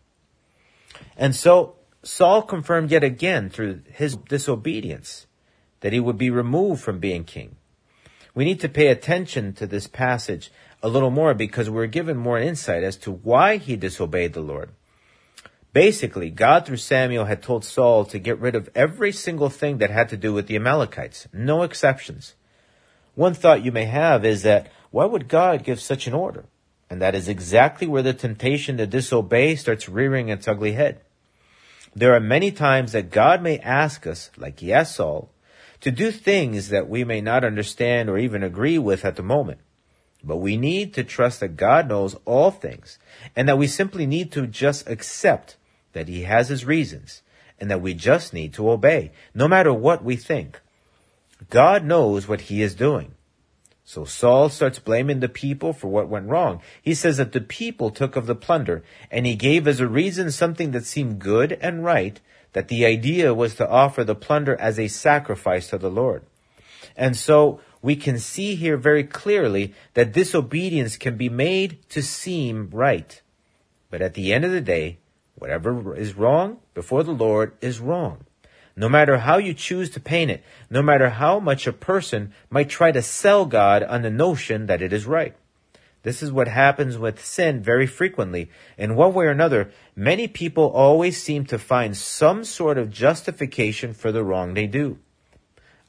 And 1.16 1.34
so 1.34 1.76
Saul 2.02 2.42
confirmed 2.42 2.90
yet 2.90 3.04
again 3.04 3.48
through 3.50 3.82
his 3.90 4.16
disobedience 4.16 5.26
that 5.80 5.92
he 5.92 6.00
would 6.00 6.18
be 6.18 6.30
removed 6.30 6.82
from 6.82 6.98
being 6.98 7.24
king. 7.24 7.56
We 8.34 8.44
need 8.44 8.60
to 8.60 8.68
pay 8.68 8.88
attention 8.88 9.52
to 9.54 9.66
this 9.66 9.86
passage 9.86 10.50
a 10.84 10.88
little 10.88 11.10
more 11.10 11.32
because 11.32 11.70
we're 11.70 11.86
given 11.86 12.14
more 12.14 12.38
insight 12.38 12.82
as 12.82 12.98
to 12.98 13.10
why 13.10 13.56
he 13.56 13.74
disobeyed 13.74 14.34
the 14.34 14.42
Lord. 14.42 14.68
Basically, 15.72 16.28
God 16.28 16.66
through 16.66 16.76
Samuel 16.76 17.24
had 17.24 17.42
told 17.42 17.64
Saul 17.64 18.04
to 18.04 18.18
get 18.18 18.38
rid 18.38 18.54
of 18.54 18.68
every 18.74 19.10
single 19.10 19.48
thing 19.48 19.78
that 19.78 19.88
had 19.88 20.10
to 20.10 20.18
do 20.18 20.34
with 20.34 20.46
the 20.46 20.56
Amalekites, 20.56 21.26
no 21.32 21.62
exceptions. 21.62 22.34
One 23.14 23.32
thought 23.32 23.64
you 23.64 23.72
may 23.72 23.86
have 23.86 24.26
is 24.26 24.42
that 24.42 24.70
why 24.90 25.06
would 25.06 25.26
God 25.26 25.64
give 25.64 25.80
such 25.80 26.06
an 26.06 26.12
order? 26.12 26.44
And 26.90 27.00
that 27.00 27.14
is 27.14 27.28
exactly 27.28 27.86
where 27.86 28.02
the 28.02 28.12
temptation 28.12 28.76
to 28.76 28.86
disobey 28.86 29.56
starts 29.56 29.88
rearing 29.88 30.28
its 30.28 30.46
ugly 30.46 30.72
head. 30.72 31.00
There 31.96 32.14
are 32.14 32.20
many 32.20 32.52
times 32.52 32.92
that 32.92 33.10
God 33.10 33.40
may 33.40 33.58
ask 33.58 34.06
us, 34.06 34.30
like 34.36 34.60
he 34.60 34.70
asked 34.70 34.96
Saul, 34.96 35.30
to 35.80 35.90
do 35.90 36.10
things 36.10 36.68
that 36.68 36.90
we 36.90 37.04
may 37.04 37.22
not 37.22 37.42
understand 37.42 38.10
or 38.10 38.18
even 38.18 38.42
agree 38.42 38.78
with 38.78 39.06
at 39.06 39.16
the 39.16 39.22
moment. 39.22 39.60
But 40.24 40.38
we 40.38 40.56
need 40.56 40.94
to 40.94 41.04
trust 41.04 41.40
that 41.40 41.56
God 41.56 41.88
knows 41.88 42.16
all 42.24 42.50
things 42.50 42.98
and 43.36 43.48
that 43.48 43.58
we 43.58 43.66
simply 43.66 44.06
need 44.06 44.32
to 44.32 44.46
just 44.46 44.88
accept 44.88 45.56
that 45.92 46.08
he 46.08 46.22
has 46.22 46.48
his 46.48 46.64
reasons 46.64 47.22
and 47.60 47.70
that 47.70 47.82
we 47.82 47.94
just 47.94 48.32
need 48.32 48.54
to 48.54 48.70
obey, 48.70 49.12
no 49.34 49.46
matter 49.46 49.72
what 49.72 50.02
we 50.02 50.16
think. 50.16 50.60
God 51.50 51.84
knows 51.84 52.26
what 52.26 52.42
he 52.42 52.62
is 52.62 52.74
doing. 52.74 53.12
So 53.84 54.06
Saul 54.06 54.48
starts 54.48 54.78
blaming 54.78 55.20
the 55.20 55.28
people 55.28 55.74
for 55.74 55.88
what 55.88 56.08
went 56.08 56.28
wrong. 56.28 56.62
He 56.80 56.94
says 56.94 57.18
that 57.18 57.32
the 57.32 57.40
people 57.40 57.90
took 57.90 58.16
of 58.16 58.26
the 58.26 58.34
plunder, 58.34 58.82
and 59.10 59.26
he 59.26 59.34
gave 59.34 59.68
as 59.68 59.78
a 59.78 59.86
reason 59.86 60.30
something 60.30 60.70
that 60.70 60.86
seemed 60.86 61.18
good 61.18 61.58
and 61.60 61.84
right, 61.84 62.18
that 62.54 62.68
the 62.68 62.86
idea 62.86 63.34
was 63.34 63.56
to 63.56 63.68
offer 63.68 64.02
the 64.02 64.14
plunder 64.14 64.58
as 64.58 64.78
a 64.78 64.88
sacrifice 64.88 65.68
to 65.68 65.76
the 65.76 65.90
Lord. 65.90 66.22
And 66.96 67.14
so 67.14 67.60
we 67.84 67.96
can 67.96 68.18
see 68.18 68.54
here 68.54 68.78
very 68.78 69.04
clearly 69.04 69.74
that 69.92 70.14
disobedience 70.14 70.96
can 70.96 71.18
be 71.18 71.28
made 71.28 71.76
to 71.90 72.00
seem 72.00 72.70
right. 72.72 73.20
But 73.90 74.00
at 74.00 74.14
the 74.14 74.32
end 74.32 74.46
of 74.46 74.52
the 74.52 74.62
day, 74.62 74.96
whatever 75.34 75.94
is 75.94 76.16
wrong 76.16 76.60
before 76.72 77.02
the 77.02 77.12
Lord 77.12 77.52
is 77.60 77.80
wrong. 77.80 78.24
No 78.74 78.88
matter 78.88 79.18
how 79.18 79.36
you 79.36 79.52
choose 79.52 79.90
to 79.90 80.00
paint 80.00 80.30
it, 80.30 80.42
no 80.70 80.80
matter 80.80 81.10
how 81.10 81.38
much 81.38 81.66
a 81.66 81.74
person 81.74 82.32
might 82.48 82.70
try 82.70 82.90
to 82.90 83.02
sell 83.02 83.44
God 83.44 83.82
on 83.82 84.00
the 84.00 84.08
notion 84.08 84.64
that 84.64 84.80
it 84.80 84.94
is 84.94 85.04
right. 85.04 85.36
This 86.04 86.22
is 86.22 86.32
what 86.32 86.48
happens 86.48 86.96
with 86.96 87.22
sin 87.22 87.62
very 87.62 87.86
frequently. 87.86 88.48
In 88.78 88.96
one 88.96 89.12
way 89.12 89.26
or 89.26 89.30
another, 89.30 89.70
many 89.94 90.26
people 90.26 90.70
always 90.70 91.22
seem 91.22 91.44
to 91.46 91.58
find 91.58 91.94
some 91.94 92.44
sort 92.44 92.78
of 92.78 92.90
justification 92.90 93.92
for 93.92 94.10
the 94.10 94.24
wrong 94.24 94.54
they 94.54 94.66
do. 94.66 95.00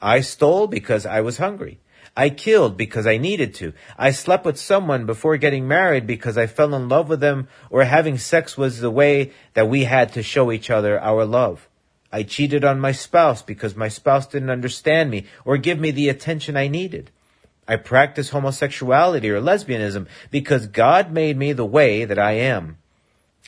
I 0.01 0.19
stole 0.19 0.67
because 0.67 1.05
I 1.05 1.21
was 1.21 1.37
hungry. 1.37 1.79
I 2.17 2.29
killed 2.29 2.77
because 2.77 3.05
I 3.05 3.17
needed 3.17 3.53
to. 3.55 3.73
I 3.97 4.11
slept 4.11 4.45
with 4.45 4.57
someone 4.57 5.05
before 5.05 5.35
getting 5.37 5.67
married 5.67 6.07
because 6.07 6.37
I 6.37 6.47
fell 6.47 6.73
in 6.73 6.87
love 6.87 7.09
with 7.09 7.19
them 7.19 7.49
or 7.69 7.83
having 7.83 8.17
sex 8.17 8.57
was 8.57 8.79
the 8.79 8.91
way 8.91 9.33
that 9.53 9.67
we 9.67 9.83
had 9.83 10.13
to 10.13 10.23
show 10.23 10.51
each 10.51 10.69
other 10.69 10.99
our 10.99 11.25
love. 11.25 11.67
I 12.13 12.23
cheated 12.23 12.63
on 12.63 12.79
my 12.79 12.93
spouse 12.93 13.41
because 13.41 13.75
my 13.75 13.89
spouse 13.89 14.27
didn't 14.27 14.49
understand 14.49 15.11
me 15.11 15.25
or 15.43 15.57
give 15.57 15.77
me 15.77 15.91
the 15.91 16.07
attention 16.07 16.55
I 16.55 16.69
needed. 16.69 17.11
I 17.67 17.75
practice 17.75 18.29
homosexuality 18.29 19.29
or 19.29 19.41
lesbianism 19.41 20.07
because 20.31 20.67
God 20.67 21.11
made 21.11 21.35
me 21.35 21.51
the 21.51 21.65
way 21.65 22.05
that 22.05 22.19
I 22.19 22.33
am. 22.33 22.77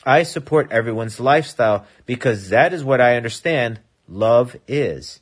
I 0.04 0.24
support 0.24 0.70
everyone's 0.70 1.18
lifestyle 1.18 1.86
because 2.04 2.50
that 2.50 2.74
is 2.74 2.84
what 2.84 3.00
I 3.00 3.16
understand 3.16 3.80
love 4.06 4.56
is. 4.66 5.20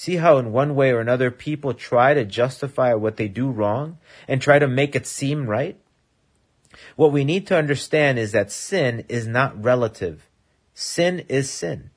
See 0.00 0.16
how 0.16 0.38
in 0.38 0.50
one 0.50 0.76
way 0.76 0.92
or 0.92 1.00
another 1.00 1.30
people 1.30 1.74
try 1.74 2.14
to 2.14 2.24
justify 2.24 2.94
what 2.94 3.18
they 3.18 3.28
do 3.28 3.50
wrong 3.50 3.98
and 4.26 4.40
try 4.40 4.58
to 4.58 4.66
make 4.66 4.96
it 4.96 5.06
seem 5.06 5.46
right? 5.46 5.78
What 6.96 7.12
we 7.12 7.22
need 7.22 7.46
to 7.48 7.58
understand 7.58 8.18
is 8.18 8.32
that 8.32 8.50
sin 8.50 9.04
is 9.10 9.26
not 9.26 9.62
relative. 9.62 10.26
Sin 10.72 11.26
is 11.28 11.50
sin. 11.50 11.90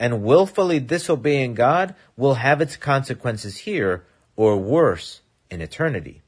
And 0.00 0.24
willfully 0.24 0.80
disobeying 0.80 1.54
God 1.54 1.94
will 2.16 2.34
have 2.34 2.60
its 2.60 2.76
consequences 2.76 3.58
here 3.58 4.04
or 4.34 4.56
worse 4.56 5.20
in 5.48 5.60
eternity. 5.60 6.22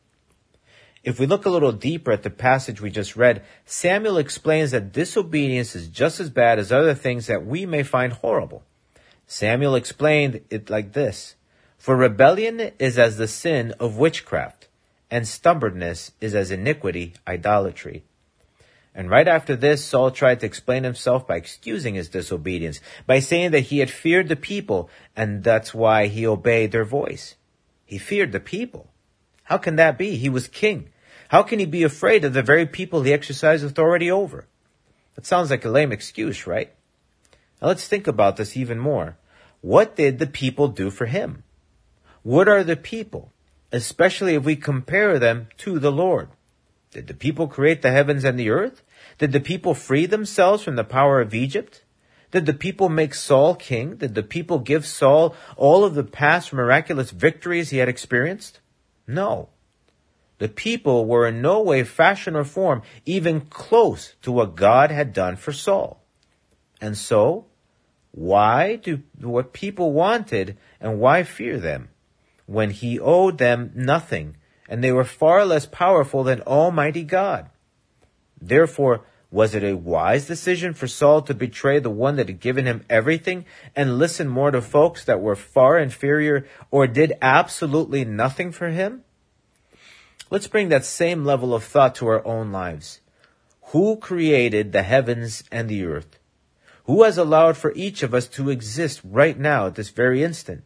If 1.02 1.18
we 1.18 1.26
look 1.26 1.44
a 1.44 1.50
little 1.50 1.72
deeper 1.72 2.12
at 2.12 2.22
the 2.22 2.30
passage 2.30 2.80
we 2.80 2.90
just 2.90 3.16
read, 3.16 3.42
Samuel 3.64 4.18
explains 4.18 4.70
that 4.70 4.92
disobedience 4.92 5.74
is 5.74 5.88
just 5.88 6.20
as 6.20 6.30
bad 6.30 6.60
as 6.60 6.70
other 6.70 6.94
things 6.94 7.26
that 7.26 7.44
we 7.44 7.66
may 7.66 7.82
find 7.82 8.12
horrible. 8.12 8.62
Samuel 9.26 9.74
explained 9.74 10.42
it 10.50 10.70
like 10.70 10.92
this 10.92 11.34
For 11.78 11.96
rebellion 11.96 12.72
is 12.78 12.98
as 12.98 13.16
the 13.16 13.28
sin 13.28 13.72
of 13.80 13.96
witchcraft, 13.96 14.68
and 15.10 15.26
stubbornness 15.26 16.12
is 16.20 16.34
as 16.34 16.50
iniquity, 16.50 17.14
idolatry. 17.26 18.04
And 18.94 19.10
right 19.10 19.28
after 19.28 19.54
this, 19.54 19.84
Saul 19.84 20.10
tried 20.10 20.40
to 20.40 20.46
explain 20.46 20.84
himself 20.84 21.26
by 21.26 21.36
excusing 21.36 21.96
his 21.96 22.08
disobedience, 22.08 22.80
by 23.06 23.18
saying 23.18 23.50
that 23.50 23.68
he 23.68 23.80
had 23.80 23.90
feared 23.90 24.28
the 24.28 24.36
people, 24.36 24.88
and 25.14 25.44
that's 25.44 25.74
why 25.74 26.06
he 26.06 26.26
obeyed 26.26 26.72
their 26.72 26.84
voice. 26.84 27.34
He 27.84 27.98
feared 27.98 28.32
the 28.32 28.40
people. 28.40 28.90
How 29.42 29.58
can 29.58 29.76
that 29.76 29.98
be? 29.98 30.16
He 30.16 30.30
was 30.30 30.48
king. 30.48 30.88
How 31.28 31.42
can 31.42 31.58
he 31.58 31.66
be 31.66 31.82
afraid 31.82 32.24
of 32.24 32.32
the 32.32 32.42
very 32.42 32.64
people 32.64 33.02
he 33.02 33.12
exercised 33.12 33.64
authority 33.64 34.10
over? 34.10 34.46
That 35.14 35.26
sounds 35.26 35.50
like 35.50 35.64
a 35.64 35.68
lame 35.68 35.92
excuse, 35.92 36.46
right? 36.46 36.72
Now 37.60 37.68
let's 37.68 37.88
think 37.88 38.06
about 38.06 38.36
this 38.36 38.56
even 38.56 38.78
more. 38.78 39.16
What 39.60 39.96
did 39.96 40.18
the 40.18 40.26
people 40.26 40.68
do 40.68 40.90
for 40.90 41.06
him? 41.06 41.42
What 42.22 42.48
are 42.48 42.64
the 42.64 42.76
people, 42.76 43.32
especially 43.72 44.34
if 44.34 44.44
we 44.44 44.56
compare 44.56 45.18
them 45.18 45.48
to 45.58 45.78
the 45.78 45.92
Lord? 45.92 46.28
Did 46.90 47.06
the 47.06 47.14
people 47.14 47.48
create 47.48 47.82
the 47.82 47.90
heavens 47.90 48.24
and 48.24 48.38
the 48.38 48.50
earth? 48.50 48.82
Did 49.18 49.32
the 49.32 49.40
people 49.40 49.74
free 49.74 50.06
themselves 50.06 50.62
from 50.62 50.76
the 50.76 50.84
power 50.84 51.20
of 51.20 51.34
Egypt? 51.34 51.82
Did 52.30 52.46
the 52.46 52.54
people 52.54 52.88
make 52.88 53.14
Saul 53.14 53.54
king? 53.54 53.96
Did 53.96 54.14
the 54.14 54.22
people 54.22 54.58
give 54.58 54.84
Saul 54.84 55.34
all 55.56 55.84
of 55.84 55.94
the 55.94 56.04
past 56.04 56.52
miraculous 56.52 57.10
victories 57.10 57.70
he 57.70 57.78
had 57.78 57.88
experienced? 57.88 58.60
No. 59.06 59.50
The 60.38 60.48
people 60.48 61.06
were 61.06 61.26
in 61.26 61.40
no 61.40 61.60
way, 61.62 61.82
fashion, 61.84 62.36
or 62.36 62.44
form 62.44 62.82
even 63.04 63.42
close 63.42 64.14
to 64.22 64.32
what 64.32 64.56
God 64.56 64.90
had 64.90 65.12
done 65.12 65.36
for 65.36 65.52
Saul. 65.52 66.02
And 66.80 66.96
so, 66.96 67.46
why 68.12 68.76
do 68.76 69.02
what 69.20 69.52
people 69.52 69.92
wanted 69.92 70.56
and 70.80 71.00
why 71.00 71.22
fear 71.22 71.58
them 71.58 71.90
when 72.46 72.70
he 72.70 72.98
owed 72.98 73.38
them 73.38 73.72
nothing 73.74 74.36
and 74.68 74.82
they 74.82 74.92
were 74.92 75.04
far 75.04 75.44
less 75.44 75.66
powerful 75.66 76.24
than 76.24 76.40
Almighty 76.42 77.02
God? 77.02 77.50
Therefore, 78.40 79.04
was 79.30 79.54
it 79.54 79.64
a 79.64 79.76
wise 79.76 80.26
decision 80.26 80.72
for 80.72 80.86
Saul 80.86 81.20
to 81.22 81.34
betray 81.34 81.78
the 81.78 81.90
one 81.90 82.16
that 82.16 82.28
had 82.28 82.40
given 82.40 82.64
him 82.64 82.84
everything 82.88 83.44
and 83.74 83.98
listen 83.98 84.28
more 84.28 84.50
to 84.50 84.62
folks 84.62 85.04
that 85.04 85.20
were 85.20 85.36
far 85.36 85.78
inferior 85.78 86.46
or 86.70 86.86
did 86.86 87.12
absolutely 87.20 88.04
nothing 88.04 88.52
for 88.52 88.68
him? 88.68 89.02
Let's 90.30 90.48
bring 90.48 90.70
that 90.70 90.84
same 90.84 91.24
level 91.24 91.54
of 91.54 91.64
thought 91.64 91.96
to 91.96 92.06
our 92.06 92.26
own 92.26 92.52
lives. 92.52 93.00
Who 93.72 93.96
created 93.96 94.72
the 94.72 94.82
heavens 94.82 95.44
and 95.50 95.68
the 95.68 95.84
earth? 95.84 96.18
Who 96.86 97.02
has 97.02 97.18
allowed 97.18 97.56
for 97.56 97.72
each 97.74 98.04
of 98.04 98.14
us 98.14 98.28
to 98.28 98.48
exist 98.48 99.00
right 99.02 99.36
now 99.36 99.66
at 99.66 99.74
this 99.74 99.90
very 99.90 100.22
instant? 100.22 100.62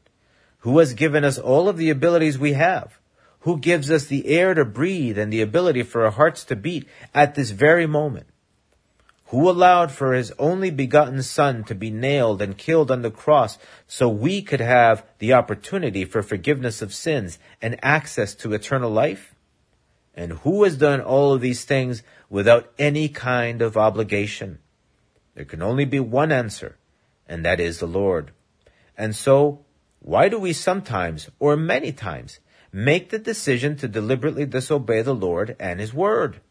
Who 0.59 0.79
has 0.79 0.93
given 0.93 1.25
us 1.25 1.39
all 1.39 1.67
of 1.67 1.79
the 1.79 1.89
abilities 1.89 2.39
we 2.39 2.53
have? 2.53 2.99
Who 3.41 3.57
gives 3.57 3.91
us 3.91 4.05
the 4.05 4.29
air 4.29 4.53
to 4.53 4.67
breathe 4.67 5.17
and 5.17 5.33
the 5.33 5.41
ability 5.41 5.83
for 5.83 6.05
our 6.05 6.11
hearts 6.11 6.45
to 6.45 6.57
beat 6.57 6.87
at 7.15 7.35
this 7.35 7.53
very 7.53 7.87
moment? 7.87 8.27
Who 9.29 9.49
allowed 9.49 9.93
for 9.93 10.13
his 10.13 10.31
only 10.39 10.71
begotten 10.71 11.23
son 11.23 11.65
to 11.65 11.75
be 11.75 11.91
nailed 11.91 12.43
and 12.43 12.59
killed 12.59 12.91
on 12.91 13.01
the 13.01 13.11
cross 13.11 13.57
so 13.87 14.07
we 14.07 14.43
could 14.43 14.61
have 14.61 15.07
the 15.21 15.33
opportunity 15.33 16.05
for 16.05 16.23
forgiveness 16.23 16.83
of 16.83 16.93
sins 16.93 17.39
and 17.63 17.83
access 17.83 18.35
to 18.35 18.53
eternal 18.53 18.91
life? 18.91 19.35
And 20.15 20.33
who 20.33 20.65
has 20.65 20.77
done 20.77 21.01
all 21.01 21.33
of 21.33 21.41
these 21.41 21.65
things 21.65 22.03
without 22.29 22.71
any 22.79 23.09
kind 23.09 23.63
of 23.63 23.79
obligation? 23.79 24.59
There 25.41 25.47
can 25.47 25.63
only 25.63 25.87
be 25.87 26.01
one 26.01 26.33
answer, 26.33 26.77
and 27.27 27.47
that 27.47 27.61
is 27.61 27.79
the 27.79 27.87
Lord. 27.87 28.33
And 28.95 29.17
so, 29.17 29.65
why 29.99 30.29
do 30.29 30.39
we 30.39 30.53
sometimes, 30.53 31.31
or 31.39 31.57
many 31.57 31.93
times, 31.93 32.41
make 32.75 33.09
the 33.09 33.19
decision 33.19 33.75
to 33.77 33.89
deliberately 33.89 34.45
disobey 34.45 35.01
the 35.01 35.15
Lord 35.15 35.57
and 35.59 35.81
His 35.81 35.95
Word? 35.95 36.43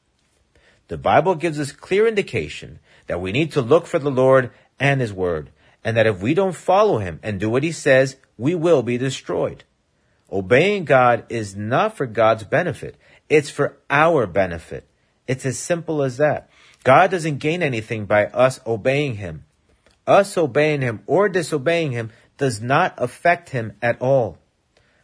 The 0.88 0.98
Bible 0.98 1.36
gives 1.36 1.60
us 1.60 1.72
clear 1.72 2.08
indication 2.08 2.79
that 3.05 3.22
we 3.22 3.31
need 3.31 3.51
to 3.51 3.62
look 3.62 3.86
for 3.86 4.00
the 4.00 4.10
Lord 4.10 4.50
and 4.79 5.01
His 5.01 5.13
Word, 5.13 5.51
and 5.84 5.96
that 5.96 6.08
if 6.08 6.19
we 6.19 6.34
don't 6.34 6.55
follow 6.55 6.98
Him 6.98 7.19
and 7.22 7.39
do 7.39 7.48
what 7.48 7.62
He 7.62 7.72
says, 7.72 8.15
we 8.39 8.55
will 8.55 8.81
be 8.81 8.98
destroyed. 8.98 9.65
Obeying 10.31 10.86
God 10.86 11.27
is 11.29 11.55
not 11.55 11.96
for 11.96 12.08
God's 12.08 12.43
benefit. 12.43 12.96
It's 13.29 13.51
for 13.51 13.77
our 13.88 14.25
benefit. 14.25 14.88
It's 15.27 15.46
as 15.46 15.60
simple 15.60 16.01
as 16.01 16.17
that. 16.17 16.49
God 16.83 17.12
doesn't 17.12 17.39
gain 17.39 17.62
anything 17.62 18.05
by 18.05 18.27
us 18.27 18.59
obeying 18.65 19.15
him. 19.15 19.45
Us 20.07 20.38
obeying 20.38 20.81
him 20.81 21.01
or 21.05 21.29
disobeying 21.29 21.91
him 21.91 22.12
does 22.38 22.62
not 22.62 22.93
affect 22.98 23.50
him 23.50 23.74
at 23.81 24.01
all. 24.01 24.38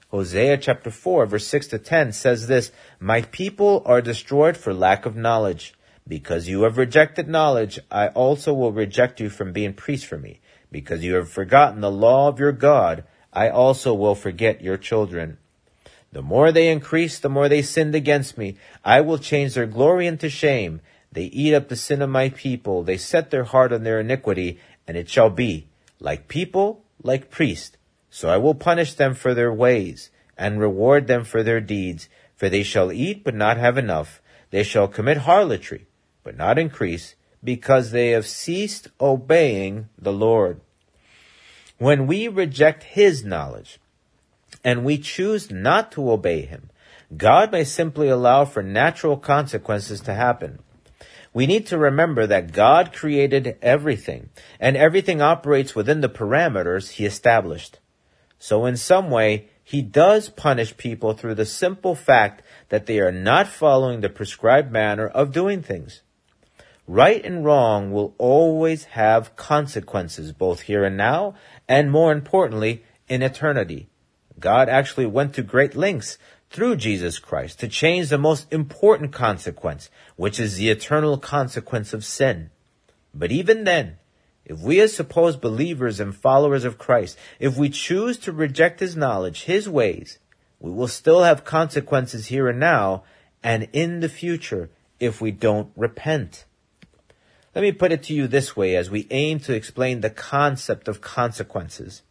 Hosea 0.10 0.58
chapter 0.58 0.89
4 0.89 1.25
verse 1.25 1.48
6 1.48 1.67
to 1.67 1.79
10 1.79 2.13
says 2.13 2.48
this, 2.48 2.72
My 3.00 3.22
people 3.24 3.84
are 3.86 4.01
destroyed 4.01 4.55
for 4.55 4.74
lack 4.74 5.05
of 5.05 5.15
knowledge. 5.15 5.74
Because 6.08 6.48
you 6.48 6.63
have 6.63 6.77
rejected 6.77 7.27
knowledge, 7.27 7.79
I 7.89 8.10
also 8.10 8.53
will 8.53 8.72
reject 8.72 9.20
you 9.20 9.29
from 9.29 9.53
being 9.53 9.74
priest 9.74 10.05
for 10.05 10.17
me. 10.17 10.39
Because 10.72 11.03
you 11.03 11.15
have 11.15 11.29
forgotten 11.29 11.82
the 11.82 11.91
law 11.91 12.27
of 12.27 12.39
your 12.39 12.51
God, 12.51 13.03
I 13.34 13.50
also 13.50 13.94
will 13.94 14.15
forget 14.15 14.62
your 14.62 14.77
children. 14.77 15.39
The 16.12 16.22
more 16.22 16.51
they 16.51 16.70
increase, 16.70 17.20
the 17.20 17.29
more 17.29 17.50
they 17.50 17.62
sinned 17.62 17.96
against 17.96 18.38
me. 18.38 18.55
I 18.84 19.01
will 19.01 19.17
change 19.17 19.55
their 19.55 19.65
glory 19.65 20.08
into 20.08 20.29
shame 20.29 20.79
they 21.15 21.24
eat 21.24 21.53
up 21.53 21.69
the 21.69 21.77
sin 21.77 22.01
of 22.01 22.10
my 22.10 22.27
people. 22.27 22.84
They 22.84 22.98
set 22.98 23.31
their 23.31 23.45
heart 23.45 23.72
on 23.72 23.84
their 23.84 24.01
iniquity, 24.01 24.60
and 24.86 24.98
it 24.98 25.10
shall 25.10 25.29
be, 25.29 25.67
like 25.98 26.27
people, 26.27 26.84
like 27.01 27.31
priests. 27.31 27.77
So 28.10 28.27
I 28.27 28.36
will 28.36 28.53
punish 28.53 28.93
them 28.93 29.15
for 29.15 29.34
their 29.34 29.51
ways, 29.51 30.12
and 30.38 30.60
reward 30.60 31.07
them 31.07 31.24
for 31.24 31.41
their 31.41 31.62
deeds. 31.62 32.10
For 32.36 32.50
they 32.50 32.63
shall 32.63 32.91
eat, 32.91 33.24
but 33.24 33.34
not 33.34 33.55
have 33.55 33.77
enough. 33.77 34.22
They 34.51 34.63
shall 34.63 34.89
commit 34.89 35.19
harlotry, 35.19 35.88
but 36.25 36.36
not 36.36 36.60
increase, 36.60 37.15
because 37.41 37.91
they 37.91 38.10
have 38.10 38.27
ceased 38.27 38.89
obeying 39.00 39.88
the 39.98 40.12
Lord. 40.12 40.60
When 41.77 42.07
we 42.07 42.27
reject 42.27 42.84
His 42.84 43.24
knowledge 43.24 43.79
and 44.65 44.84
we 44.84 44.98
choose 44.98 45.50
not 45.50 45.93
to 45.93 46.12
obey 46.12 46.41
Him, 46.41 46.72
God 47.15 47.53
may 47.53 47.63
simply 47.63 48.10
allow 48.10 48.43
for 48.43 48.62
natural 48.62 49.15
consequences 49.15 50.01
to 50.01 50.13
happen. 50.13 50.60
We 51.36 51.48
need 51.48 51.68
to 51.68 51.77
remember 51.77 52.25
that 52.25 52.54
God 52.54 52.94
created 52.94 53.58
everything, 53.62 54.30
and 54.58 54.77
everything 54.77 55.22
operates 55.22 55.75
within 55.75 56.00
the 56.00 56.08
parameters 56.08 56.92
He 56.92 57.06
established. 57.06 57.80
So 58.39 58.65
in 58.65 58.77
some 58.77 59.10
way, 59.10 59.50
He 59.62 59.82
does 59.82 60.30
punish 60.30 60.77
people 60.77 61.12
through 61.12 61.36
the 61.36 61.46
simple 61.46 61.94
fact 61.94 62.42
that 62.70 62.86
they 62.86 63.01
are 63.01 63.12
not 63.12 63.50
following 63.50 64.00
the 64.00 64.08
prescribed 64.08 64.72
manner 64.72 65.08
of 65.08 65.34
doing 65.34 65.62
things. 65.62 66.04
Right 66.88 67.24
and 67.25 67.44
wrong 67.44 67.92
will 67.92 68.15
always 68.18 68.86
have 68.96 69.36
consequences, 69.36 70.32
both 70.32 70.62
here 70.62 70.86
and 70.86 70.96
now, 70.96 71.36
and 71.68 71.92
more 71.92 72.13
importantly, 72.13 72.86
in 73.10 73.22
eternity. 73.22 73.89
God 74.39 74.70
actually 74.70 75.06
went 75.06 75.34
to 75.34 75.42
great 75.42 75.75
lengths 75.75 76.18
through 76.56 76.78
Jesus 76.78 77.20
Christ 77.20 77.60
to 77.60 77.68
change 77.68 78.08
the 78.08 78.18
most 78.18 78.52
important 78.52 79.12
consequence, 79.12 79.90
which 80.16 80.40
is 80.40 80.56
the 80.56 80.70
eternal 80.70 81.18
consequence 81.18 81.92
of 81.92 82.06
sin. 82.06 82.50
But 83.14 83.30
even 83.34 83.66
then, 83.66 83.98
if 84.46 84.60
we 84.60 84.80
as 84.80 84.96
supposed 84.96 85.42
believers 85.42 86.00
and 86.00 86.16
followers 86.16 86.64
of 86.64 86.78
Christ, 86.78 87.18
if 87.42 87.58
we 87.58 87.68
choose 87.68 88.18
to 88.20 88.32
reject 88.32 88.80
His 88.80 88.96
knowledge, 88.96 89.44
His 89.44 89.68
ways, 89.68 90.20
we 90.58 90.72
will 90.72 90.88
still 90.88 91.24
have 91.24 91.44
consequences 91.44 92.28
here 92.28 92.48
and 92.48 92.60
now 92.60 93.04
and 93.44 93.68
in 93.74 94.00
the 94.00 94.08
future 94.08 94.70
if 94.98 95.20
we 95.20 95.32
don't 95.32 95.74
repent. 95.76 96.46
Let 97.54 97.64
me 97.64 97.74
put 97.74 97.92
it 97.92 98.04
to 98.04 98.14
you 98.14 98.28
this 98.28 98.56
way 98.56 98.78
as 98.78 98.90
we 98.90 99.08
aim 99.12 99.40
to 99.42 99.54
explain 99.54 100.00
the 100.00 100.10
concept 100.10 100.88
of 100.88 101.02
consequences. 101.02 102.02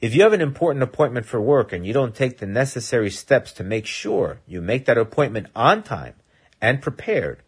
If 0.00 0.14
you 0.14 0.22
have 0.22 0.32
an 0.32 0.40
important 0.40 0.82
appointment 0.82 1.26
for 1.26 1.40
work 1.40 1.72
and 1.72 1.86
you 1.86 1.92
don't 1.92 2.14
take 2.14 2.38
the 2.38 2.46
necessary 2.46 3.10
steps 3.10 3.52
to 3.54 3.64
make 3.64 3.86
sure 3.86 4.40
you 4.46 4.60
make 4.60 4.84
that 4.86 4.98
appointment 4.98 5.46
on 5.54 5.82
time 5.82 6.14
and 6.60 6.82
prepared, 6.82 7.42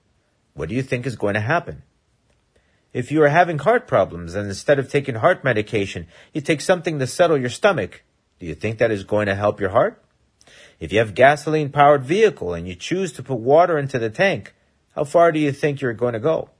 what 0.54 0.68
do 0.68 0.74
you 0.74 0.82
think 0.82 1.06
is 1.06 1.16
going 1.16 1.34
to 1.34 1.40
happen? 1.40 1.82
If 2.92 3.12
you 3.12 3.22
are 3.22 3.28
having 3.28 3.58
heart 3.58 3.86
problems 3.86 4.34
and 4.34 4.48
instead 4.48 4.78
of 4.78 4.88
taking 4.88 5.16
heart 5.16 5.44
medication, 5.44 6.06
you 6.32 6.40
take 6.40 6.62
something 6.62 6.98
to 6.98 7.06
settle 7.06 7.36
your 7.36 7.50
stomach, 7.50 8.02
do 8.38 8.46
you 8.46 8.54
think 8.54 8.78
that 8.78 8.90
is 8.90 9.04
going 9.04 9.26
to 9.26 9.34
help 9.34 9.60
your 9.60 9.70
heart? 9.70 10.02
If 10.80 10.92
you 10.92 10.98
have 10.98 11.14
gasoline 11.14 11.70
powered 11.70 12.04
vehicle 12.04 12.54
and 12.54 12.66
you 12.66 12.74
choose 12.74 13.12
to 13.12 13.22
put 13.22 13.38
water 13.38 13.78
into 13.78 13.98
the 13.98 14.10
tank, 14.10 14.54
how 14.94 15.04
far 15.04 15.30
do 15.30 15.38
you 15.38 15.52
think 15.52 15.80
you're 15.80 15.92
going 15.92 16.14
to 16.14 16.20
go? 16.20 16.50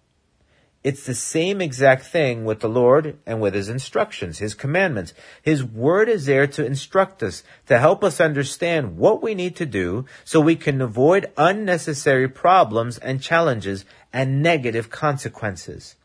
It's 0.87 1.05
the 1.05 1.17
same 1.17 1.61
exact 1.61 2.05
thing 2.05 2.45
with 2.45 2.61
the 2.61 2.69
Lord 2.69 3.19
and 3.27 3.41
with 3.41 3.55
His 3.55 3.69
instructions, 3.69 4.39
His 4.39 4.55
commandments. 4.55 5.15
His 5.43 5.65
Word 5.65 6.09
is 6.09 6.27
there 6.27 6.47
to 6.47 6.65
instruct 6.65 7.25
us, 7.25 7.43
to 7.67 7.81
help 7.81 8.05
us 8.05 8.21
understand 8.21 8.97
what 8.97 9.21
we 9.21 9.35
need 9.35 9.57
to 9.57 9.67
do 9.67 10.05
so 10.25 10.39
we 10.39 10.55
can 10.55 10.81
avoid 10.81 11.33
unnecessary 11.37 12.29
problems 12.29 12.99
and 12.99 13.21
challenges 13.21 13.85
and 14.13 14.41
negative 14.41 14.89
consequences. 14.89 15.97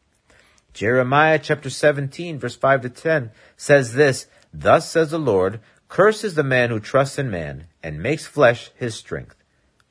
Jeremiah 0.73 1.37
chapter 1.37 1.69
17 1.69 2.39
verse 2.39 2.55
5 2.55 2.81
to 2.81 2.89
10 2.89 3.29
says 3.55 3.93
this, 3.93 4.25
Thus 4.51 4.89
says 4.89 5.11
the 5.11 5.19
Lord, 5.19 5.59
Cursed 5.89 6.23
is 6.23 6.33
the 6.33 6.43
man 6.43 6.71
who 6.71 6.79
trusts 6.79 7.19
in 7.19 7.29
man 7.29 7.65
and 7.83 8.01
makes 8.01 8.25
flesh 8.25 8.71
his 8.73 8.95
strength 8.95 9.35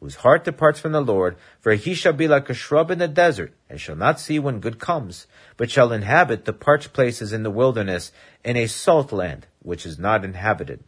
whose 0.01 0.17
heart 0.17 0.45
departs 0.45 0.81
from 0.81 0.93
the 0.93 1.01
Lord, 1.01 1.37
for 1.61 1.75
he 1.75 1.95
shall 1.95 2.15
be 2.15 2.27
like 2.27 2.49
a 2.49 2.55
shrub 2.55 2.91
in 2.91 2.99
the 2.99 3.09
desert, 3.09 3.53
and 3.69 3.79
shall 3.79 3.97
not 3.97 4.19
see 4.19 4.39
when 4.39 4.61
good 4.61 4.79
comes, 4.79 5.27
but 5.59 5.71
shall 5.71 5.93
inhabit 5.93 6.47
the 6.47 6.55
parched 6.55 6.93
places 6.95 7.33
in 7.33 7.43
the 7.43 7.51
wilderness, 7.51 8.11
in 8.43 8.57
a 8.57 8.67
salt 8.67 9.13
land 9.13 9.47
which 9.63 9.85
is 9.85 9.99
not 9.99 10.25
inhabited. 10.25 10.83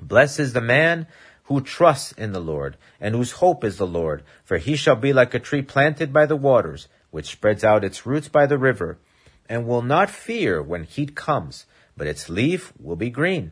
Blessed 0.00 0.38
is 0.38 0.52
the 0.52 0.60
man 0.60 1.06
who 1.44 1.60
trusts 1.60 2.12
in 2.12 2.32
the 2.32 2.40
Lord, 2.40 2.76
and 3.00 3.14
whose 3.14 3.32
hope 3.32 3.64
is 3.64 3.78
the 3.78 3.86
Lord, 3.86 4.22
for 4.44 4.58
he 4.58 4.76
shall 4.76 4.96
be 4.96 5.12
like 5.12 5.34
a 5.34 5.40
tree 5.40 5.62
planted 5.62 6.12
by 6.12 6.26
the 6.26 6.36
waters, 6.36 6.88
which 7.10 7.32
spreads 7.32 7.64
out 7.64 7.84
its 7.84 8.06
roots 8.06 8.28
by 8.28 8.46
the 8.46 8.58
river, 8.58 8.98
and 9.48 9.66
will 9.66 9.82
not 9.82 10.10
fear 10.10 10.62
when 10.62 10.84
heat 10.84 11.16
comes, 11.16 11.64
but 11.96 12.06
its 12.06 12.28
leaf 12.28 12.72
will 12.78 12.94
be 12.96 13.10
green, 13.10 13.50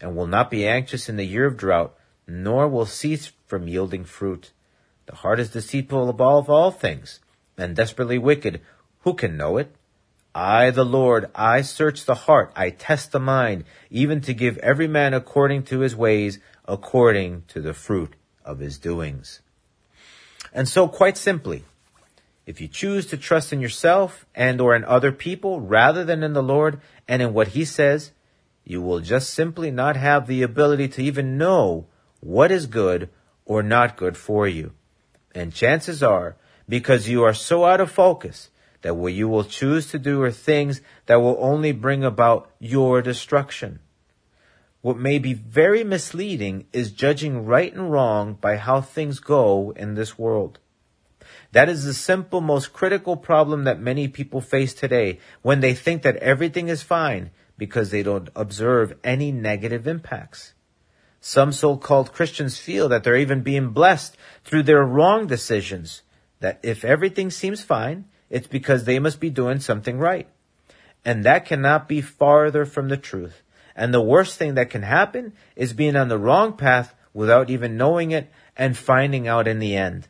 and 0.00 0.14
will 0.14 0.26
not 0.26 0.50
be 0.50 0.66
anxious 0.66 1.08
in 1.08 1.16
the 1.16 1.24
year 1.24 1.46
of 1.46 1.56
drought, 1.56 1.94
nor 2.28 2.68
will 2.68 2.86
cease 2.86 3.32
from 3.46 3.66
yielding 3.66 4.04
fruit. 4.04 4.52
The 5.06 5.16
heart 5.16 5.40
is 5.40 5.50
deceitful 5.50 6.10
above 6.10 6.50
all 6.50 6.70
things, 6.70 7.20
and 7.56 7.74
desperately 7.74 8.18
wicked. 8.18 8.60
Who 9.00 9.14
can 9.14 9.38
know 9.38 9.56
it? 9.56 9.74
I, 10.34 10.70
the 10.70 10.84
Lord, 10.84 11.30
I 11.34 11.62
search 11.62 12.04
the 12.04 12.14
heart, 12.14 12.52
I 12.54 12.70
test 12.70 13.12
the 13.12 13.18
mind, 13.18 13.64
even 13.90 14.20
to 14.20 14.34
give 14.34 14.58
every 14.58 14.86
man 14.86 15.14
according 15.14 15.64
to 15.64 15.80
his 15.80 15.96
ways, 15.96 16.38
according 16.66 17.44
to 17.48 17.60
the 17.62 17.72
fruit 17.72 18.14
of 18.44 18.58
his 18.58 18.78
doings. 18.78 19.40
And 20.52 20.68
so, 20.68 20.86
quite 20.86 21.16
simply, 21.16 21.64
if 22.46 22.60
you 22.60 22.68
choose 22.68 23.06
to 23.06 23.16
trust 23.16 23.52
in 23.52 23.60
yourself 23.60 24.26
and 24.34 24.60
or 24.60 24.76
in 24.76 24.84
other 24.84 25.12
people 25.12 25.60
rather 25.60 26.04
than 26.04 26.22
in 26.22 26.34
the 26.34 26.42
Lord 26.42 26.80
and 27.06 27.22
in 27.22 27.32
what 27.32 27.48
he 27.48 27.64
says, 27.64 28.12
you 28.64 28.82
will 28.82 29.00
just 29.00 29.32
simply 29.32 29.70
not 29.70 29.96
have 29.96 30.26
the 30.26 30.42
ability 30.42 30.88
to 30.88 31.02
even 31.02 31.38
know 31.38 31.86
what 32.20 32.50
is 32.50 32.66
good 32.66 33.08
or 33.44 33.62
not 33.62 33.96
good 33.96 34.16
for 34.16 34.46
you. 34.46 34.72
And 35.34 35.52
chances 35.52 36.02
are, 36.02 36.36
because 36.68 37.08
you 37.08 37.22
are 37.24 37.34
so 37.34 37.64
out 37.64 37.80
of 37.80 37.90
focus, 37.90 38.50
that 38.82 38.96
what 38.96 39.12
you 39.12 39.28
will 39.28 39.44
choose 39.44 39.88
to 39.90 39.98
do 39.98 40.22
are 40.22 40.30
things 40.30 40.80
that 41.06 41.16
will 41.16 41.36
only 41.40 41.72
bring 41.72 42.04
about 42.04 42.50
your 42.58 43.02
destruction. 43.02 43.80
What 44.80 44.96
may 44.96 45.18
be 45.18 45.34
very 45.34 45.82
misleading 45.82 46.66
is 46.72 46.92
judging 46.92 47.44
right 47.44 47.72
and 47.74 47.90
wrong 47.90 48.34
by 48.34 48.56
how 48.56 48.80
things 48.80 49.18
go 49.18 49.72
in 49.74 49.94
this 49.94 50.16
world. 50.18 50.60
That 51.52 51.68
is 51.68 51.84
the 51.84 51.94
simple, 51.94 52.40
most 52.40 52.72
critical 52.72 53.16
problem 53.16 53.64
that 53.64 53.80
many 53.80 54.06
people 54.06 54.40
face 54.40 54.74
today 54.74 55.18
when 55.42 55.60
they 55.60 55.74
think 55.74 56.02
that 56.02 56.16
everything 56.16 56.68
is 56.68 56.82
fine 56.82 57.30
because 57.56 57.90
they 57.90 58.02
don't 58.02 58.28
observe 58.36 58.96
any 59.02 59.32
negative 59.32 59.88
impacts. 59.88 60.54
Some 61.28 61.52
so-called 61.52 62.14
Christians 62.14 62.56
feel 62.56 62.88
that 62.88 63.04
they're 63.04 63.14
even 63.14 63.42
being 63.42 63.68
blessed 63.68 64.16
through 64.44 64.62
their 64.62 64.82
wrong 64.82 65.26
decisions, 65.26 66.00
that 66.40 66.58
if 66.62 66.86
everything 66.86 67.30
seems 67.30 67.62
fine, 67.62 68.06
it's 68.30 68.46
because 68.46 68.84
they 68.84 68.98
must 68.98 69.20
be 69.20 69.28
doing 69.28 69.60
something 69.60 69.98
right. 69.98 70.26
And 71.04 71.24
that 71.24 71.44
cannot 71.44 71.86
be 71.86 72.00
farther 72.00 72.64
from 72.64 72.88
the 72.88 72.96
truth. 72.96 73.42
And 73.76 73.92
the 73.92 74.00
worst 74.00 74.38
thing 74.38 74.54
that 74.54 74.70
can 74.70 74.80
happen 74.80 75.34
is 75.54 75.74
being 75.74 75.96
on 75.96 76.08
the 76.08 76.16
wrong 76.16 76.56
path 76.56 76.94
without 77.12 77.50
even 77.50 77.76
knowing 77.76 78.10
it 78.10 78.30
and 78.56 78.74
finding 78.74 79.28
out 79.28 79.46
in 79.46 79.58
the 79.58 79.76
end. 79.76 80.08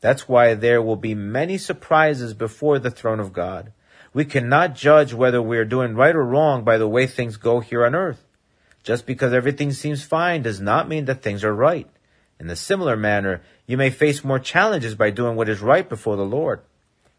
That's 0.00 0.28
why 0.28 0.54
there 0.54 0.82
will 0.82 0.96
be 0.96 1.14
many 1.14 1.56
surprises 1.56 2.34
before 2.34 2.80
the 2.80 2.90
throne 2.90 3.20
of 3.20 3.32
God. 3.32 3.72
We 4.12 4.24
cannot 4.24 4.74
judge 4.74 5.14
whether 5.14 5.40
we 5.40 5.56
are 5.58 5.64
doing 5.64 5.94
right 5.94 6.16
or 6.16 6.24
wrong 6.24 6.64
by 6.64 6.78
the 6.78 6.88
way 6.88 7.06
things 7.06 7.36
go 7.36 7.60
here 7.60 7.86
on 7.86 7.94
earth. 7.94 8.26
Just 8.82 9.06
because 9.06 9.32
everything 9.32 9.72
seems 9.72 10.02
fine 10.02 10.42
does 10.42 10.60
not 10.60 10.88
mean 10.88 11.04
that 11.04 11.22
things 11.22 11.44
are 11.44 11.54
right. 11.54 11.88
In 12.40 12.50
a 12.50 12.56
similar 12.56 12.96
manner, 12.96 13.42
you 13.66 13.76
may 13.76 13.90
face 13.90 14.24
more 14.24 14.40
challenges 14.40 14.94
by 14.94 15.10
doing 15.10 15.36
what 15.36 15.48
is 15.48 15.60
right 15.60 15.88
before 15.88 16.16
the 16.16 16.24
Lord. 16.24 16.60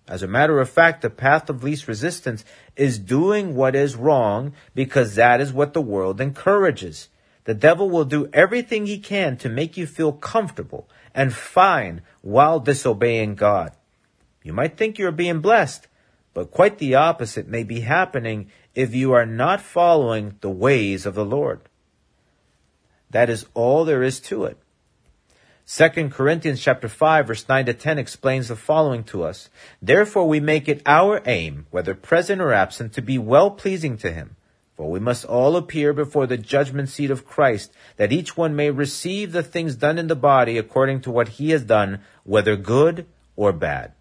As 0.07 0.21
a 0.21 0.27
matter 0.27 0.59
of 0.59 0.69
fact, 0.69 1.01
the 1.01 1.09
path 1.09 1.49
of 1.49 1.63
least 1.63 1.87
resistance 1.87 2.43
is 2.75 2.99
doing 2.99 3.55
what 3.55 3.75
is 3.75 3.95
wrong 3.95 4.53
because 4.75 5.15
that 5.15 5.39
is 5.39 5.53
what 5.53 5.73
the 5.73 5.81
world 5.81 6.19
encourages. 6.19 7.07
The 7.45 7.53
devil 7.53 7.89
will 7.89 8.05
do 8.05 8.29
everything 8.33 8.85
he 8.85 8.99
can 8.99 9.37
to 9.37 9.49
make 9.49 9.77
you 9.77 9.87
feel 9.87 10.11
comfortable 10.11 10.89
and 11.15 11.33
fine 11.33 12.01
while 12.21 12.59
disobeying 12.59 13.35
God. 13.35 13.71
You 14.43 14.51
might 14.51 14.75
think 14.75 14.97
you're 14.97 15.11
being 15.11 15.39
blessed, 15.39 15.87
but 16.33 16.51
quite 16.51 16.79
the 16.79 16.95
opposite 16.95 17.47
may 17.47 17.63
be 17.63 17.81
happening 17.81 18.49
if 18.75 18.93
you 18.93 19.13
are 19.13 19.25
not 19.25 19.61
following 19.61 20.35
the 20.41 20.49
ways 20.49 21.05
of 21.05 21.15
the 21.15 21.25
Lord. 21.25 21.61
That 23.11 23.29
is 23.29 23.45
all 23.53 23.85
there 23.85 24.03
is 24.03 24.19
to 24.21 24.45
it. 24.45 24.57
2 25.65 26.09
Corinthians 26.09 26.61
chapter 26.61 26.89
5 26.89 27.27
verse 27.27 27.47
9 27.47 27.67
to 27.67 27.73
10 27.73 27.97
explains 27.97 28.47
the 28.49 28.55
following 28.55 29.03
to 29.05 29.23
us. 29.23 29.49
Therefore 29.81 30.27
we 30.27 30.39
make 30.39 30.67
it 30.67 30.81
our 30.85 31.21
aim, 31.25 31.67
whether 31.71 31.93
present 31.93 32.41
or 32.41 32.51
absent, 32.51 32.93
to 32.93 33.01
be 33.01 33.17
well 33.17 33.51
pleasing 33.51 33.97
to 33.97 34.11
him. 34.11 34.35
For 34.75 34.89
we 34.89 34.99
must 34.99 35.23
all 35.23 35.55
appear 35.55 35.93
before 35.93 36.25
the 36.25 36.37
judgment 36.37 36.89
seat 36.89 37.11
of 37.11 37.27
Christ, 37.27 37.71
that 37.97 38.11
each 38.11 38.35
one 38.35 38.55
may 38.55 38.71
receive 38.71 39.31
the 39.31 39.43
things 39.43 39.75
done 39.75 39.99
in 39.99 40.07
the 40.07 40.15
body 40.15 40.57
according 40.57 41.01
to 41.01 41.11
what 41.11 41.29
he 41.29 41.51
has 41.51 41.63
done, 41.63 41.99
whether 42.23 42.55
good 42.55 43.05
or 43.35 43.53
bad. 43.53 43.93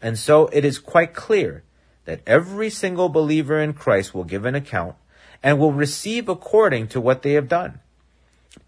And 0.00 0.16
so 0.16 0.46
it 0.46 0.64
is 0.64 0.78
quite 0.78 1.14
clear 1.14 1.64
that 2.04 2.20
every 2.26 2.70
single 2.70 3.08
believer 3.08 3.60
in 3.60 3.72
Christ 3.72 4.14
will 4.14 4.24
give 4.24 4.44
an 4.44 4.54
account 4.54 4.96
and 5.42 5.58
will 5.58 5.72
receive 5.72 6.28
according 6.28 6.88
to 6.88 7.00
what 7.00 7.22
they 7.22 7.32
have 7.32 7.48
done. 7.48 7.80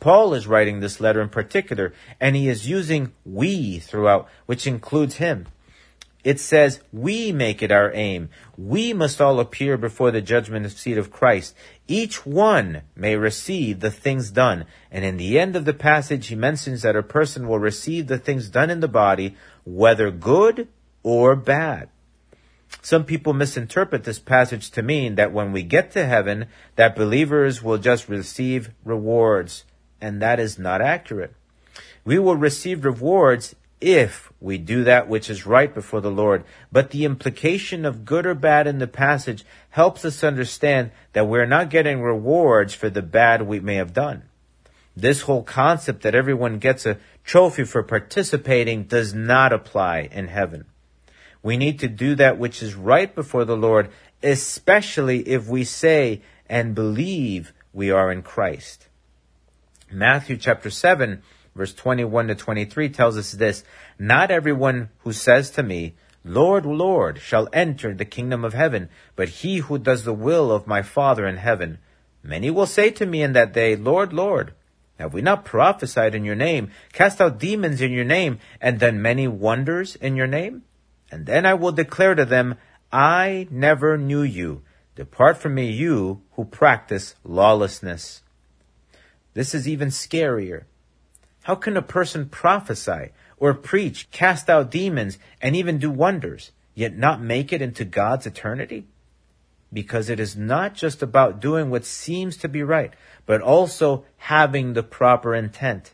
Paul 0.01 0.35
is 0.35 0.47
writing 0.47 0.81
this 0.81 1.01
letter 1.01 1.21
in 1.21 1.29
particular, 1.29 1.93
and 2.21 2.35
he 2.35 2.49
is 2.49 2.69
using 2.69 3.13
we 3.25 3.79
throughout, 3.79 4.29
which 4.47 4.67
includes 4.67 5.17
him. 5.17 5.47
It 6.25 6.41
says 6.41 6.81
we 6.91 7.33
make 7.33 7.63
it 7.63 7.71
our 7.71 7.93
aim. 7.93 8.31
We 8.57 8.95
must 8.95 9.21
all 9.21 9.39
appear 9.41 9.77
before 9.77 10.11
the 10.11 10.23
judgment 10.23 10.71
seat 10.73 10.97
of 10.97 11.11
Christ. 11.11 11.55
Each 11.87 12.25
one 12.25 12.81
may 12.97 13.17
receive 13.17 13.81
the 13.81 13.91
things 13.91 14.31
done. 14.31 14.65
And 14.91 15.05
in 15.05 15.19
the 15.19 15.39
end 15.39 15.55
of 15.55 15.67
the 15.67 15.75
passage, 15.75 16.29
he 16.29 16.35
mentions 16.35 16.81
that 16.81 16.97
a 16.97 17.03
person 17.03 17.47
will 17.47 17.59
receive 17.59 18.07
the 18.07 18.17
things 18.17 18.49
done 18.49 18.71
in 18.71 18.81
the 18.81 18.89
body, 18.89 19.37
whether 19.65 20.11
good 20.11 20.69
or 21.03 21.37
bad. 21.37 21.91
Some 22.83 23.05
people 23.05 23.33
misinterpret 23.33 24.05
this 24.05 24.19
passage 24.19 24.71
to 24.73 24.83
mean 24.83 25.15
that 25.15 25.33
when 25.33 25.53
we 25.53 25.63
get 25.63 25.91
to 25.93 26.07
heaven, 26.07 26.47
that 26.77 26.97
believers 26.97 27.63
will 27.63 27.79
just 27.79 28.09
receive 28.09 28.71
rewards, 28.85 29.65
and 30.01 30.21
that 30.21 30.39
is 30.39 30.59
not 30.59 30.81
accurate. 30.81 31.35
We 32.05 32.19
will 32.19 32.37
receive 32.37 32.85
rewards 32.85 33.55
if 33.81 34.33
we 34.41 34.57
do 34.57 34.85
that 34.85 35.09
which 35.09 35.29
is 35.29 35.47
right 35.47 35.73
before 35.75 36.01
the 36.01 36.11
Lord. 36.11 36.45
But 36.73 36.91
the 36.91 37.05
implication 37.05 37.85
of 37.85 38.05
good 38.05 38.27
or 38.27 38.35
bad 38.35 38.67
in 38.67 38.79
the 38.79 38.87
passage 38.87 39.45
helps 39.71 40.05
us 40.05 40.25
understand 40.25 40.91
that 41.13 41.29
we're 41.29 41.47
not 41.47 41.71
getting 41.71 42.01
rewards 42.01 42.75
for 42.75 42.89
the 42.89 43.03
bad 43.03 43.43
we 43.43 43.61
may 43.61 43.77
have 43.77 43.93
done. 43.93 44.23
This 44.97 45.23
whole 45.23 45.43
concept 45.43 46.03
that 46.03 46.15
everyone 46.15 46.59
gets 46.59 46.87
a 46.87 46.99
trophy 47.25 47.65
for 47.65 47.83
participating 47.83 48.85
does 48.85 49.13
not 49.13 49.53
apply 49.53 50.09
in 50.13 50.29
heaven. 50.29 50.67
We 51.45 51.57
need 51.57 51.79
to 51.81 51.89
do 51.89 52.17
that 52.17 52.39
which 52.39 52.61
is 52.61 52.75
right 52.75 53.15
before 53.15 53.45
the 53.45 53.57
Lord, 53.57 53.91
especially 54.23 55.21
if 55.29 55.47
we 55.47 55.63
say 55.63 56.23
and 56.49 56.75
believe 56.75 57.53
we 57.73 57.93
are 57.93 58.11
in 58.11 58.23
Christ. 58.23 58.89
Matthew 59.93 60.37
chapter 60.37 60.71
7 60.71 61.23
verse 61.55 61.73
21 61.73 62.29
to 62.29 62.35
23 62.35 62.89
tells 62.89 63.17
us 63.17 63.33
this, 63.33 63.65
Not 63.99 64.31
everyone 64.31 64.91
who 65.01 65.13
says 65.13 65.51
to 65.51 65.63
me, 65.63 65.95
Lord, 66.25 66.65
Lord, 66.65 67.21
shall 67.21 67.49
enter 67.53 67.95
the 67.95 68.05
kingdom 68.05 68.45
of 68.45 68.55
heaven, 68.55 68.89
but 69.15 69.29
he 69.29 69.59
who 69.59 69.79
does 69.79 70.05
the 70.05 70.15
will 70.15 70.51
of 70.51 70.67
my 70.67 70.83
Father 70.83 71.27
in 71.27 71.37
heaven. 71.37 71.79
Many 72.23 72.51
will 72.51 72.67
say 72.67 72.91
to 72.91 73.07
me 73.07 73.23
in 73.23 73.35
that 73.35 73.53
day, 73.53 73.77
Lord, 73.77 74.13
Lord, 74.13 74.55
have 74.99 75.13
we 75.13 75.21
not 75.21 75.45
prophesied 75.45 76.15
in 76.15 76.25
your 76.25 76.35
name, 76.35 76.71
cast 76.93 77.21
out 77.21 77.39
demons 77.39 77.83
in 77.83 77.93
your 77.93 78.05
name, 78.05 78.39
and 78.61 78.81
done 78.81 79.03
many 79.03 79.29
wonders 79.29 79.97
in 79.97 80.17
your 80.17 80.27
name? 80.27 80.63
And 81.11 81.27
then 81.27 81.47
I 81.47 81.55
will 81.55 81.73
declare 81.73 82.15
to 82.15 82.25
them, 82.25 82.57
I 82.93 83.49
never 83.51 83.99
knew 83.99 84.23
you. 84.23 84.63
Depart 84.97 85.37
from 85.37 85.55
me, 85.55 85.71
you 85.71 86.23
who 86.33 86.45
practice 86.45 87.15
lawlessness. 87.25 88.23
This 89.35 89.55
is 89.55 89.67
even 89.67 89.89
scarier. 89.89 90.65
How 91.43 91.57
can 91.57 91.77
a 91.77 91.83
person 91.83 92.29
prophesy 92.29 93.11
or 93.37 93.53
preach, 93.53 94.11
cast 94.11 94.49
out 94.49 94.71
demons, 94.71 95.19
and 95.43 95.57
even 95.57 95.79
do 95.79 95.91
wonders, 95.91 96.53
yet 96.75 96.97
not 96.97 97.21
make 97.21 97.53
it 97.53 97.61
into 97.61 97.85
God's 97.85 98.27
eternity? 98.27 98.87
Because 99.73 100.09
it 100.09 100.21
is 100.21 100.37
not 100.37 100.75
just 100.75 101.03
about 101.03 101.41
doing 101.41 101.69
what 101.69 101.85
seems 101.85 102.37
to 102.39 102.49
be 102.49 102.63
right, 102.63 102.95
but 103.27 103.41
also 103.41 104.05
having 104.19 104.73
the 104.73 104.85
proper 104.85 105.35
intent. 105.35 105.93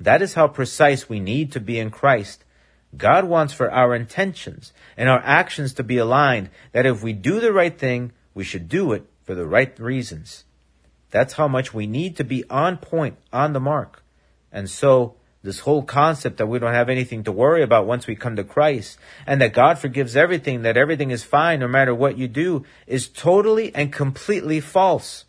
That 0.00 0.20
is 0.20 0.34
how 0.34 0.48
precise 0.48 1.08
we 1.08 1.20
need 1.20 1.52
to 1.52 1.60
be 1.60 1.78
in 1.78 1.90
Christ 1.90 2.44
God 2.96 3.24
wants 3.24 3.52
for 3.52 3.70
our 3.70 3.94
intentions 3.94 4.72
and 4.96 5.08
our 5.08 5.20
actions 5.24 5.74
to 5.74 5.82
be 5.82 5.98
aligned, 5.98 6.50
that 6.72 6.86
if 6.86 7.02
we 7.02 7.12
do 7.12 7.40
the 7.40 7.52
right 7.52 7.76
thing, 7.76 8.12
we 8.34 8.44
should 8.44 8.68
do 8.68 8.92
it 8.92 9.04
for 9.24 9.34
the 9.34 9.46
right 9.46 9.78
reasons. 9.78 10.44
That's 11.10 11.34
how 11.34 11.48
much 11.48 11.74
we 11.74 11.86
need 11.86 12.16
to 12.16 12.24
be 12.24 12.44
on 12.48 12.78
point, 12.78 13.16
on 13.32 13.52
the 13.52 13.60
mark. 13.60 14.02
And 14.52 14.68
so, 14.68 15.14
this 15.42 15.60
whole 15.60 15.82
concept 15.82 16.38
that 16.38 16.46
we 16.46 16.58
don't 16.58 16.74
have 16.74 16.88
anything 16.88 17.24
to 17.24 17.32
worry 17.32 17.62
about 17.62 17.86
once 17.86 18.06
we 18.06 18.16
come 18.16 18.36
to 18.36 18.44
Christ, 18.44 18.98
and 19.26 19.40
that 19.40 19.52
God 19.52 19.78
forgives 19.78 20.16
everything, 20.16 20.62
that 20.62 20.76
everything 20.76 21.10
is 21.10 21.22
fine 21.22 21.60
no 21.60 21.68
matter 21.68 21.94
what 21.94 22.18
you 22.18 22.26
do, 22.26 22.64
is 22.86 23.08
totally 23.08 23.74
and 23.74 23.92
completely 23.92 24.60
false. 24.60 25.24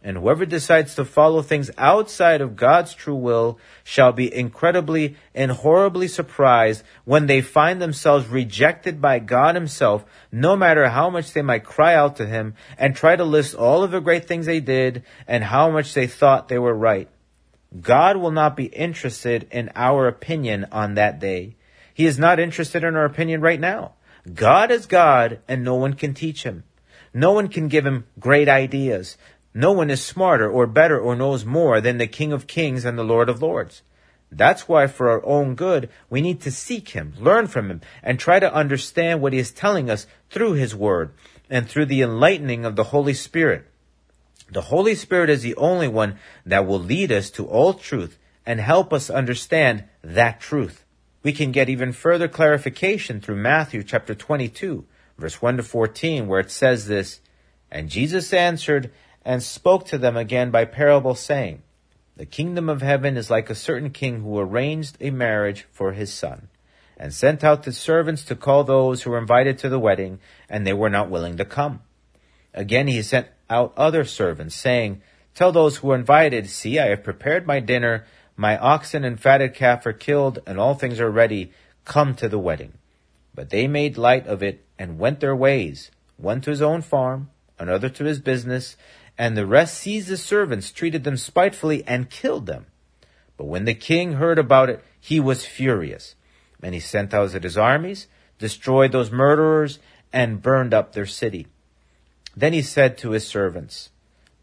And 0.00 0.16
whoever 0.16 0.46
decides 0.46 0.94
to 0.94 1.04
follow 1.04 1.42
things 1.42 1.72
outside 1.76 2.40
of 2.40 2.54
God's 2.54 2.94
true 2.94 3.16
will 3.16 3.58
shall 3.82 4.12
be 4.12 4.32
incredibly 4.32 5.16
and 5.34 5.50
horribly 5.50 6.06
surprised 6.06 6.84
when 7.04 7.26
they 7.26 7.40
find 7.40 7.82
themselves 7.82 8.28
rejected 8.28 9.00
by 9.00 9.18
God 9.18 9.56
Himself, 9.56 10.04
no 10.30 10.54
matter 10.54 10.88
how 10.88 11.10
much 11.10 11.32
they 11.32 11.42
might 11.42 11.64
cry 11.64 11.94
out 11.94 12.16
to 12.16 12.26
Him 12.26 12.54
and 12.78 12.94
try 12.94 13.16
to 13.16 13.24
list 13.24 13.56
all 13.56 13.82
of 13.82 13.90
the 13.90 14.00
great 14.00 14.26
things 14.26 14.46
they 14.46 14.60
did 14.60 15.02
and 15.26 15.42
how 15.42 15.68
much 15.68 15.94
they 15.94 16.06
thought 16.06 16.46
they 16.46 16.58
were 16.58 16.74
right. 16.74 17.08
God 17.80 18.16
will 18.16 18.30
not 18.30 18.56
be 18.56 18.66
interested 18.66 19.48
in 19.50 19.70
our 19.74 20.06
opinion 20.06 20.66
on 20.70 20.94
that 20.94 21.18
day. 21.18 21.56
He 21.92 22.06
is 22.06 22.20
not 22.20 22.38
interested 22.38 22.84
in 22.84 22.94
our 22.94 23.04
opinion 23.04 23.40
right 23.40 23.60
now. 23.60 23.94
God 24.32 24.70
is 24.70 24.86
God 24.86 25.40
and 25.48 25.64
no 25.64 25.74
one 25.74 25.94
can 25.94 26.14
teach 26.14 26.44
Him. 26.44 26.62
No 27.14 27.32
one 27.32 27.48
can 27.48 27.68
give 27.68 27.86
him 27.86 28.04
great 28.18 28.48
ideas. 28.48 29.16
No 29.58 29.72
one 29.72 29.90
is 29.90 30.00
smarter 30.00 30.48
or 30.48 30.68
better 30.68 30.96
or 31.00 31.16
knows 31.16 31.44
more 31.44 31.80
than 31.80 31.98
the 31.98 32.06
King 32.06 32.32
of 32.32 32.46
Kings 32.46 32.84
and 32.84 32.96
the 32.96 33.02
Lord 33.02 33.28
of 33.28 33.42
Lords. 33.42 33.82
That's 34.30 34.68
why 34.68 34.86
for 34.86 35.10
our 35.10 35.26
own 35.26 35.56
good, 35.56 35.90
we 36.08 36.20
need 36.20 36.40
to 36.42 36.52
seek 36.52 36.90
Him, 36.90 37.12
learn 37.18 37.48
from 37.48 37.68
Him, 37.68 37.80
and 38.00 38.20
try 38.20 38.38
to 38.38 38.54
understand 38.54 39.20
what 39.20 39.32
He 39.32 39.40
is 39.40 39.50
telling 39.50 39.90
us 39.90 40.06
through 40.30 40.52
His 40.52 40.76
Word 40.76 41.10
and 41.50 41.68
through 41.68 41.86
the 41.86 42.02
enlightening 42.02 42.64
of 42.64 42.76
the 42.76 42.84
Holy 42.94 43.14
Spirit. 43.14 43.66
The 44.48 44.60
Holy 44.60 44.94
Spirit 44.94 45.28
is 45.28 45.42
the 45.42 45.56
only 45.56 45.88
one 45.88 46.20
that 46.46 46.64
will 46.64 46.78
lead 46.78 47.10
us 47.10 47.28
to 47.30 47.44
all 47.44 47.74
truth 47.74 48.16
and 48.46 48.60
help 48.60 48.92
us 48.92 49.10
understand 49.10 49.82
that 50.02 50.38
truth. 50.38 50.84
We 51.24 51.32
can 51.32 51.50
get 51.50 51.68
even 51.68 51.90
further 51.90 52.28
clarification 52.28 53.20
through 53.20 53.42
Matthew 53.42 53.82
chapter 53.82 54.14
22, 54.14 54.84
verse 55.18 55.42
1 55.42 55.56
to 55.56 55.64
14, 55.64 56.28
where 56.28 56.38
it 56.38 56.52
says 56.52 56.86
this, 56.86 57.18
And 57.72 57.90
Jesus 57.90 58.32
answered 58.32 58.92
and 59.28 59.42
spoke 59.42 59.84
to 59.84 59.98
them 59.98 60.16
again 60.16 60.50
by 60.50 60.64
parable, 60.64 61.14
saying, 61.14 61.62
The 62.16 62.24
kingdom 62.24 62.70
of 62.70 62.80
heaven 62.80 63.18
is 63.18 63.28
like 63.28 63.50
a 63.50 63.54
certain 63.54 63.90
king 63.90 64.22
who 64.22 64.38
arranged 64.38 64.96
a 65.02 65.10
marriage 65.10 65.66
for 65.70 65.92
his 65.92 66.10
son, 66.10 66.48
and 66.96 67.12
sent 67.12 67.44
out 67.44 67.62
the 67.62 67.72
servants 67.72 68.24
to 68.24 68.34
call 68.34 68.64
those 68.64 69.02
who 69.02 69.10
were 69.10 69.18
invited 69.18 69.58
to 69.58 69.68
the 69.68 69.78
wedding, 69.78 70.18
and 70.48 70.66
they 70.66 70.72
were 70.72 70.88
not 70.88 71.10
willing 71.10 71.36
to 71.36 71.44
come. 71.44 71.82
Again 72.54 72.86
he 72.86 73.02
sent 73.02 73.26
out 73.50 73.74
other 73.76 74.02
servants, 74.02 74.54
saying, 74.54 75.02
Tell 75.34 75.52
those 75.52 75.76
who 75.76 75.90
are 75.90 75.94
invited, 75.94 76.48
See, 76.48 76.78
I 76.78 76.86
have 76.86 77.04
prepared 77.04 77.46
my 77.46 77.60
dinner, 77.60 78.06
my 78.34 78.56
oxen 78.56 79.04
and 79.04 79.20
fatted 79.20 79.52
calf 79.52 79.84
are 79.84 79.92
killed, 79.92 80.38
and 80.46 80.58
all 80.58 80.74
things 80.74 81.00
are 81.00 81.10
ready. 81.10 81.52
Come 81.84 82.14
to 82.14 82.30
the 82.30 82.38
wedding. 82.38 82.72
But 83.34 83.50
they 83.50 83.68
made 83.68 83.98
light 83.98 84.26
of 84.26 84.42
it 84.42 84.64
and 84.78 84.98
went 84.98 85.20
their 85.20 85.36
ways, 85.36 85.90
one 86.16 86.40
to 86.40 86.50
his 86.50 86.62
own 86.62 86.80
farm, 86.80 87.28
another 87.58 87.90
to 87.90 88.04
his 88.04 88.20
business, 88.20 88.76
and 89.18 89.36
the 89.36 89.46
rest 89.46 89.76
seized 89.76 90.08
the 90.08 90.16
servants, 90.16 90.70
treated 90.70 91.02
them 91.02 91.16
spitefully, 91.16 91.82
and 91.86 92.08
killed 92.08 92.46
them. 92.46 92.66
But 93.36 93.46
when 93.46 93.64
the 93.64 93.74
king 93.74 94.14
heard 94.14 94.38
about 94.38 94.70
it, 94.70 94.82
he 95.00 95.18
was 95.18 95.44
furious. 95.44 96.14
And 96.62 96.72
he 96.72 96.80
sent 96.80 97.12
out 97.12 97.32
his 97.32 97.58
armies, 97.58 98.06
destroyed 98.38 98.92
those 98.92 99.10
murderers, 99.10 99.80
and 100.12 100.40
burned 100.40 100.72
up 100.72 100.92
their 100.92 101.06
city. 101.06 101.48
Then 102.36 102.52
he 102.52 102.62
said 102.62 102.96
to 102.98 103.10
his 103.10 103.26
servants, 103.26 103.90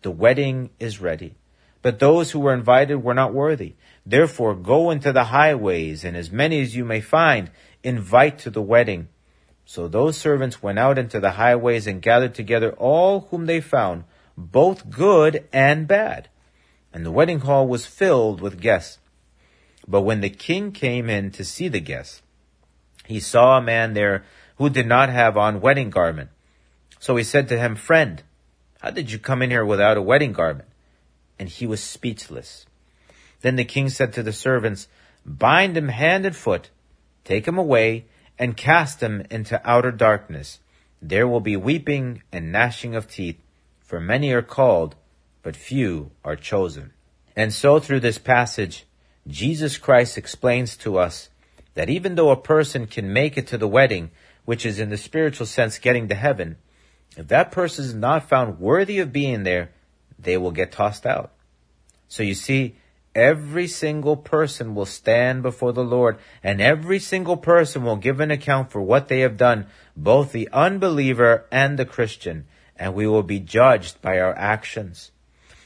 The 0.02 0.12
wedding 0.12 0.70
is 0.80 1.00
ready, 1.00 1.36
but 1.82 2.00
those 2.00 2.32
who 2.32 2.40
were 2.40 2.54
invited 2.54 2.98
were 2.98 3.14
not 3.14 3.34
worthy. 3.34 3.76
Therefore 4.06 4.56
go 4.56 4.92
into 4.92 5.14
the 5.14 5.26
highways, 5.26 6.04
and 6.04 6.18
as 6.18 6.32
many 6.32 6.62
as 6.62 6.76
you 6.76 6.84
may 6.84 7.02
find, 7.02 7.50
invite 7.84 8.40
to 8.40 8.50
the 8.50 8.62
wedding. 8.62 9.08
So 9.66 9.88
those 9.88 10.18
servants 10.18 10.62
went 10.62 10.80
out 10.80 10.98
into 10.98 11.20
the 11.20 11.32
highways 11.32 11.88
and 11.88 12.02
gathered 12.02 12.36
together 12.36 12.72
all 12.74 13.22
whom 13.32 13.46
they 13.46 13.62
found, 13.62 14.04
both 14.38 14.89
good 14.89 15.48
and 15.52 15.88
bad. 15.88 16.30
And 16.93 17.06
the 17.06 17.12
wedding 17.12 17.39
hall 17.39 17.67
was 17.67 17.86
filled 17.86 18.41
with 18.41 18.62
guests. 18.62 19.00
But 19.88 20.02
when 20.02 20.21
the 20.21 20.30
king 20.30 20.71
came 20.71 21.10
in 21.10 21.32
to 21.32 21.43
see 21.43 21.67
the 21.67 21.80
guests, 21.80 22.21
he 23.06 23.19
saw 23.19 23.58
a 23.58 23.62
man 23.62 23.93
there 23.93 24.24
who 24.58 24.69
did 24.69 24.88
not 24.88 25.10
have 25.10 25.38
on 25.38 25.62
wedding 25.62 25.89
garment. 25.89 26.30
So 27.00 27.15
he 27.15 27.24
said 27.24 27.50
to 27.50 27.60
him, 27.60 27.76
Friend, 27.76 28.21
how 28.82 28.91
did 28.91 29.12
you 29.12 29.19
come 29.19 29.41
in 29.41 29.52
here 29.52 29.65
without 29.65 29.98
a 29.98 30.02
wedding 30.02 30.34
garment? 30.34 30.69
And 31.38 31.50
he 31.50 31.67
was 31.67 31.84
speechless. 31.84 32.65
Then 33.41 33.58
the 33.58 33.65
king 33.65 33.89
said 33.89 34.13
to 34.13 34.24
the 34.24 34.34
servants, 34.34 34.88
Bind 35.26 35.76
him 35.76 35.89
hand 35.89 36.26
and 36.26 36.36
foot, 36.36 36.69
take 37.24 37.48
him 37.48 37.58
away, 37.58 38.06
and 38.39 38.58
cast 38.58 39.02
him 39.02 39.24
into 39.30 39.62
outer 39.69 39.91
darkness. 39.91 40.60
There 41.02 41.28
will 41.28 41.41
be 41.41 41.58
weeping 41.58 42.24
and 42.32 42.52
gnashing 42.52 42.95
of 42.95 43.10
teeth 43.10 43.39
for 43.86 44.00
many 44.00 44.32
are 44.32 44.41
called, 44.41 44.95
but 45.43 45.56
few 45.56 46.12
are 46.24 46.36
chosen. 46.36 46.91
And 47.36 47.54
so 47.54 47.80
through 47.80 48.00
this 48.00 48.17
passage, 48.17 48.86
Jesus 49.28 49.78
Christ 49.78 50.17
explains 50.17 50.76
to 50.78 50.98
us 50.98 51.30
that 51.76 51.89
even 51.89 52.15
though 52.15 52.32
a 52.32 52.38
person 52.38 52.88
can 52.88 53.13
make 53.13 53.38
it 53.38 53.48
to 53.48 53.58
the 53.58 53.67
wedding, 53.67 54.12
which 54.45 54.65
is 54.65 54.80
in 54.80 54.89
the 54.89 54.98
spiritual 54.98 55.45
sense 55.45 55.78
getting 55.78 56.08
to 56.08 56.15
heaven, 56.15 56.58
if 57.17 57.28
that 57.28 57.52
person 57.52 57.86
is 57.86 57.93
not 57.93 58.28
found 58.28 58.60
worthy 58.60 59.00
of 59.00 59.13
being 59.13 59.43
there, 59.43 59.71
they 60.17 60.38
will 60.38 60.52
get 60.52 60.71
tossed 60.71 61.06
out. 61.06 61.32
So 62.08 62.24
you 62.24 62.34
see, 62.34 62.76
every 63.13 63.67
single 63.67 64.17
person 64.17 64.76
will 64.76 64.86
stand 64.86 65.41
before 65.41 65.74
the 65.74 65.84
Lord, 65.84 66.17
and 66.43 66.62
every 66.62 67.00
single 67.00 67.38
person 67.38 67.84
will 67.84 67.95
give 67.95 68.19
an 68.19 68.32
account 68.32 68.71
for 68.71 68.82
what 68.82 69.08
they 69.08 69.21
have 69.21 69.38
done, 69.38 69.67
both 69.95 70.32
the 70.32 70.50
unbeliever 70.52 71.45
and 71.52 71.80
the 71.80 71.86
Christian, 71.86 72.45
and 72.78 72.94
we 72.94 73.08
will 73.08 73.24
be 73.24 73.40
judged 73.40 74.02
by 74.02 74.20
our 74.20 74.36
actions. 74.38 75.12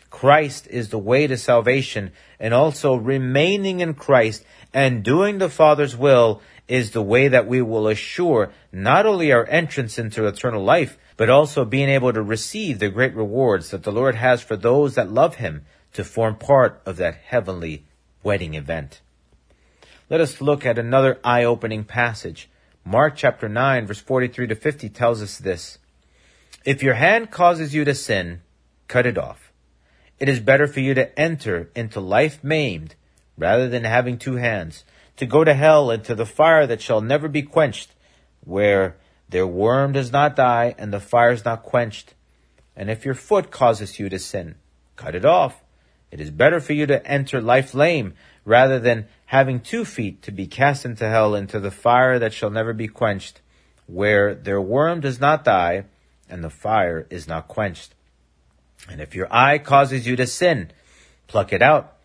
Christ 0.09 0.67
is 0.67 0.89
the 0.89 0.97
way 0.97 1.27
to 1.27 1.37
salvation, 1.37 2.11
and 2.39 2.53
also 2.53 2.95
remaining 2.95 3.79
in 3.79 3.93
Christ 3.93 4.43
and 4.73 5.03
doing 5.03 5.37
the 5.37 5.49
Father's 5.49 5.95
will 5.95 6.41
is 6.67 6.91
the 6.91 7.01
way 7.01 7.27
that 7.27 7.47
we 7.47 7.61
will 7.61 7.87
assure 7.87 8.51
not 8.71 9.05
only 9.05 9.31
our 9.31 9.45
entrance 9.47 9.97
into 9.97 10.27
eternal 10.27 10.63
life, 10.63 10.97
but 11.17 11.29
also 11.29 11.65
being 11.65 11.89
able 11.89 12.13
to 12.13 12.21
receive 12.21 12.79
the 12.79 12.89
great 12.89 13.15
rewards 13.15 13.71
that 13.71 13.83
the 13.83 13.91
Lord 13.91 14.15
has 14.15 14.41
for 14.41 14.55
those 14.55 14.95
that 14.95 15.11
love 15.11 15.35
Him 15.35 15.65
to 15.93 16.03
form 16.03 16.35
part 16.35 16.81
of 16.85 16.97
that 16.97 17.15
heavenly 17.15 17.83
wedding 18.23 18.53
event. 18.53 19.01
Let 20.09 20.21
us 20.21 20.41
look 20.41 20.65
at 20.65 20.77
another 20.77 21.19
eye-opening 21.23 21.83
passage. 21.83 22.49
Mark 22.85 23.15
chapter 23.15 23.49
9 23.49 23.87
verse 23.87 23.99
43 23.99 24.47
to 24.47 24.55
50 24.55 24.89
tells 24.89 25.21
us 25.21 25.37
this. 25.37 25.77
If 26.65 26.83
your 26.83 26.95
hand 26.95 27.31
causes 27.31 27.73
you 27.73 27.85
to 27.85 27.95
sin, 27.95 28.41
cut 28.87 29.05
it 29.05 29.17
off. 29.17 29.53
It 30.19 30.27
is 30.27 30.41
better 30.41 30.67
for 30.67 30.81
you 30.81 30.93
to 30.93 31.17
enter 31.17 31.69
into 31.73 32.01
life 32.01 32.43
maimed 32.43 32.95
rather 33.37 33.69
than 33.69 33.85
having 33.85 34.17
two 34.17 34.35
hands, 34.35 34.83
to 35.15 35.25
go 35.25 35.45
to 35.45 35.53
hell 35.53 35.89
into 35.89 36.13
the 36.13 36.25
fire 36.25 36.67
that 36.67 36.81
shall 36.81 36.99
never 36.99 37.29
be 37.29 37.41
quenched, 37.41 37.95
where 38.43 38.97
their 39.29 39.47
worm 39.47 39.93
does 39.93 40.11
not 40.11 40.35
die 40.35 40.75
and 40.77 40.91
the 40.91 40.99
fire 40.99 41.31
is 41.31 41.45
not 41.45 41.63
quenched. 41.63 42.13
And 42.75 42.89
if 42.89 43.05
your 43.05 43.13
foot 43.13 43.51
causes 43.51 43.97
you 43.97 44.09
to 44.09 44.19
sin, 44.19 44.55
cut 44.97 45.15
it 45.15 45.23
off. 45.23 45.63
It 46.11 46.19
is 46.19 46.31
better 46.31 46.59
for 46.59 46.73
you 46.73 46.85
to 46.87 47.05
enter 47.07 47.39
life 47.39 47.73
lame 47.73 48.15
rather 48.43 48.79
than 48.79 49.07
having 49.27 49.61
two 49.61 49.85
feet 49.85 50.21
to 50.23 50.31
be 50.31 50.47
cast 50.47 50.83
into 50.83 51.07
hell 51.07 51.35
into 51.35 51.61
the 51.61 51.71
fire 51.71 52.19
that 52.19 52.33
shall 52.33 52.49
never 52.49 52.73
be 52.73 52.89
quenched, 52.89 53.39
where 53.85 54.35
their 54.35 54.59
worm 54.59 54.99
does 54.99 55.21
not 55.21 55.45
die 55.45 55.85
and 56.29 56.43
the 56.43 56.49
fire 56.49 57.05
is 57.09 57.27
not 57.27 57.47
quenched. 57.47 57.93
And 58.89 59.01
if 59.01 59.15
your 59.15 59.27
eye 59.31 59.57
causes 59.57 60.07
you 60.07 60.15
to 60.15 60.27
sin, 60.27 60.71
pluck 61.27 61.51
it 61.51 61.61
out. 61.61 61.97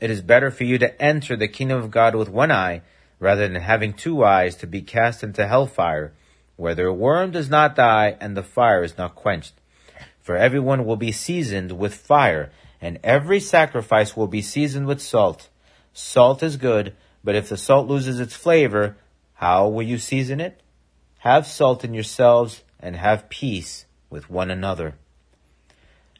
It 0.00 0.10
is 0.10 0.20
better 0.22 0.50
for 0.50 0.64
you 0.64 0.78
to 0.78 1.02
enter 1.02 1.36
the 1.36 1.48
kingdom 1.48 1.78
of 1.78 1.90
God 1.90 2.14
with 2.14 2.28
one 2.28 2.52
eye 2.52 2.82
rather 3.18 3.48
than 3.48 3.60
having 3.60 3.92
two 3.92 4.24
eyes 4.24 4.54
to 4.56 4.66
be 4.66 4.80
cast 4.80 5.22
into 5.22 5.46
hellfire, 5.46 6.12
where 6.56 6.74
their 6.74 6.92
worm 6.92 7.30
does 7.30 7.50
not 7.50 7.74
die 7.74 8.16
and 8.20 8.36
the 8.36 8.42
fire 8.42 8.84
is 8.84 8.96
not 8.96 9.14
quenched. 9.14 9.54
For 10.20 10.36
everyone 10.36 10.84
will 10.84 10.96
be 10.96 11.12
seasoned 11.12 11.72
with 11.78 11.94
fire, 11.94 12.52
and 12.80 12.98
every 13.02 13.40
sacrifice 13.40 14.16
will 14.16 14.26
be 14.28 14.42
seasoned 14.42 14.86
with 14.86 15.00
salt. 15.00 15.48
Salt 15.92 16.42
is 16.42 16.56
good, 16.56 16.94
but 17.24 17.34
if 17.34 17.48
the 17.48 17.56
salt 17.56 17.88
loses 17.88 18.20
its 18.20 18.36
flavor, 18.36 18.96
how 19.34 19.68
will 19.68 19.82
you 19.82 19.98
season 19.98 20.40
it? 20.40 20.60
Have 21.18 21.46
salt 21.46 21.84
in 21.84 21.94
yourselves 21.94 22.62
and 22.80 22.96
have 22.96 23.28
peace 23.28 23.86
with 24.10 24.30
one 24.30 24.50
another. 24.50 24.94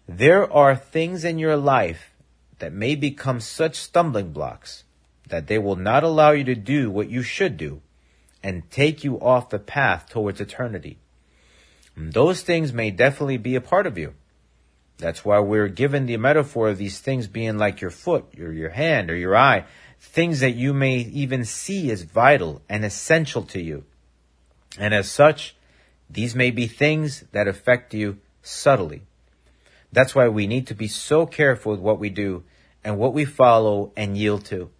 There 0.08 0.50
are 0.52 0.74
things 0.74 1.24
in 1.24 1.38
your 1.38 1.56
life 1.56 2.12
that 2.58 2.72
may 2.72 2.94
become 2.94 3.40
such 3.40 3.76
stumbling 3.76 4.32
blocks 4.32 4.84
that 5.28 5.46
they 5.46 5.58
will 5.58 5.76
not 5.76 6.02
allow 6.02 6.30
you 6.30 6.44
to 6.44 6.54
do 6.54 6.90
what 6.90 7.10
you 7.10 7.22
should 7.22 7.56
do 7.56 7.80
and 8.42 8.70
take 8.70 9.04
you 9.04 9.20
off 9.20 9.50
the 9.50 9.58
path 9.58 10.08
towards 10.08 10.40
eternity. 10.40 10.98
And 11.96 12.12
those 12.12 12.42
things 12.42 12.72
may 12.72 12.90
definitely 12.90 13.36
be 13.36 13.54
a 13.54 13.60
part 13.60 13.86
of 13.86 13.98
you. 13.98 14.14
That's 14.98 15.24
why 15.24 15.38
we're 15.40 15.68
given 15.68 16.06
the 16.06 16.16
metaphor 16.16 16.68
of 16.68 16.78
these 16.78 16.98
things 16.98 17.28
being 17.28 17.58
like 17.58 17.80
your 17.80 17.90
foot 17.90 18.26
or 18.38 18.52
your 18.52 18.70
hand 18.70 19.10
or 19.10 19.16
your 19.16 19.36
eye, 19.36 19.64
things 20.00 20.40
that 20.40 20.54
you 20.54 20.72
may 20.72 20.98
even 20.98 21.44
see 21.44 21.90
as 21.90 22.02
vital 22.02 22.62
and 22.68 22.84
essential 22.84 23.42
to 23.42 23.60
you. 23.60 23.84
And 24.78 24.94
as 24.94 25.10
such, 25.10 25.54
these 26.10 26.34
may 26.34 26.50
be 26.50 26.66
things 26.66 27.24
that 27.32 27.48
affect 27.48 27.94
you 27.94 28.18
subtly. 28.42 29.02
That's 29.92 30.14
why 30.14 30.28
we 30.28 30.46
need 30.46 30.66
to 30.68 30.74
be 30.74 30.88
so 30.88 31.26
careful 31.26 31.72
with 31.72 31.80
what 31.80 31.98
we 31.98 32.10
do 32.10 32.44
and 32.84 32.98
what 32.98 33.14
we 33.14 33.24
follow 33.24 33.92
and 33.96 34.16
yield 34.16 34.44
to. 34.46 34.70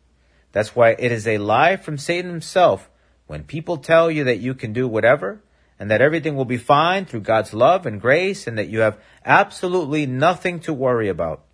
That's 0.53 0.75
why 0.75 0.97
it 0.99 1.13
is 1.13 1.27
a 1.27 1.39
lie 1.39 1.77
from 1.77 1.99
Satan 1.99 2.31
himself 2.31 2.91
when 3.27 3.45
people 3.45 3.77
tell 3.77 4.11
you 4.11 4.25
that 4.25 4.39
you 4.39 4.55
can 4.55 4.73
do 4.73 4.89
whatever 4.89 5.43
and 5.79 5.91
that 5.91 6.01
everything 6.01 6.35
will 6.35 6.45
be 6.45 6.57
fine 6.57 7.05
through 7.05 7.21
God's 7.21 7.55
love 7.55 7.87
and 7.87 8.01
grace 8.01 8.47
and 8.47 8.59
that 8.59 8.69
you 8.69 8.81
have 8.81 8.99
absolutely 9.25 10.07
nothing 10.07 10.61
to 10.61 10.73
worry 10.73 11.09
about. 11.09 11.45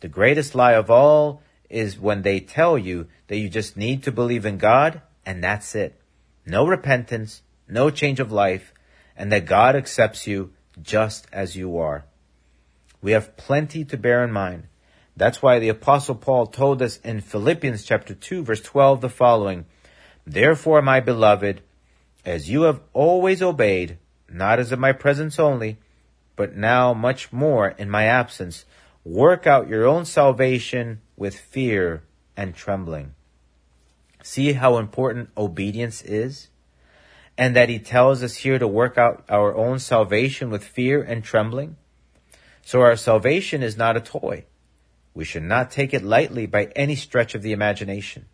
The 0.00 0.08
greatest 0.08 0.54
lie 0.54 0.74
of 0.74 0.90
all 0.90 1.42
is 1.68 1.98
when 1.98 2.22
they 2.22 2.40
tell 2.40 2.78
you 2.78 3.08
that 3.28 3.38
you 3.38 3.48
just 3.48 3.76
need 3.76 4.02
to 4.04 4.12
believe 4.12 4.46
in 4.46 4.58
God 4.58 5.00
and 5.24 5.42
that's 5.42 5.74
it. 5.74 6.00
No 6.44 6.66
repentance, 6.66 7.42
no 7.68 7.90
change 7.90 8.20
of 8.20 8.30
life, 8.30 8.72
and 9.16 9.32
that 9.32 9.46
God 9.46 9.74
accepts 9.74 10.26
you 10.26 10.52
just 10.80 11.26
as 11.32 11.56
you 11.56 11.78
are. 11.78 12.04
We 13.00 13.12
have 13.12 13.36
plenty 13.36 13.84
to 13.84 13.96
bear 13.96 14.24
in 14.24 14.32
mind. 14.32 14.64
That's 15.16 15.40
why 15.40 15.58
the 15.58 15.70
apostle 15.70 16.14
Paul 16.14 16.46
told 16.46 16.82
us 16.82 16.98
in 16.98 17.20
Philippians 17.20 17.84
chapter 17.84 18.14
2 18.14 18.42
verse 18.44 18.60
12 18.60 19.00
the 19.00 19.08
following, 19.08 19.64
Therefore, 20.26 20.82
my 20.82 21.00
beloved, 21.00 21.62
as 22.24 22.50
you 22.50 22.62
have 22.62 22.80
always 22.92 23.40
obeyed, 23.40 23.98
not 24.28 24.58
as 24.58 24.72
in 24.72 24.80
my 24.80 24.92
presence 24.92 25.38
only, 25.38 25.78
but 26.34 26.56
now 26.56 26.92
much 26.92 27.32
more 27.32 27.68
in 27.68 27.88
my 27.88 28.04
absence, 28.04 28.64
work 29.04 29.46
out 29.46 29.68
your 29.68 29.86
own 29.86 30.04
salvation 30.04 31.00
with 31.16 31.38
fear 31.38 32.02
and 32.36 32.54
trembling. 32.54 33.14
See 34.22 34.54
how 34.54 34.78
important 34.78 35.30
obedience 35.36 36.02
is? 36.02 36.48
And 37.38 37.54
that 37.54 37.68
he 37.68 37.78
tells 37.78 38.22
us 38.22 38.36
here 38.36 38.58
to 38.58 38.66
work 38.66 38.96
out 38.96 39.24
our 39.28 39.54
own 39.54 39.78
salvation 39.78 40.50
with 40.50 40.64
fear 40.64 41.02
and 41.02 41.22
trembling? 41.22 41.76
So 42.62 42.80
our 42.80 42.96
salvation 42.96 43.62
is 43.62 43.76
not 43.76 43.96
a 43.96 44.00
toy. 44.00 44.44
We 45.14 45.24
should 45.24 45.44
not 45.44 45.70
take 45.70 45.94
it 45.94 46.02
lightly 46.02 46.46
by 46.46 46.66
any 46.76 46.94
stretch 46.94 47.34
of 47.34 47.42
the 47.42 47.52
imagination. 47.52 48.26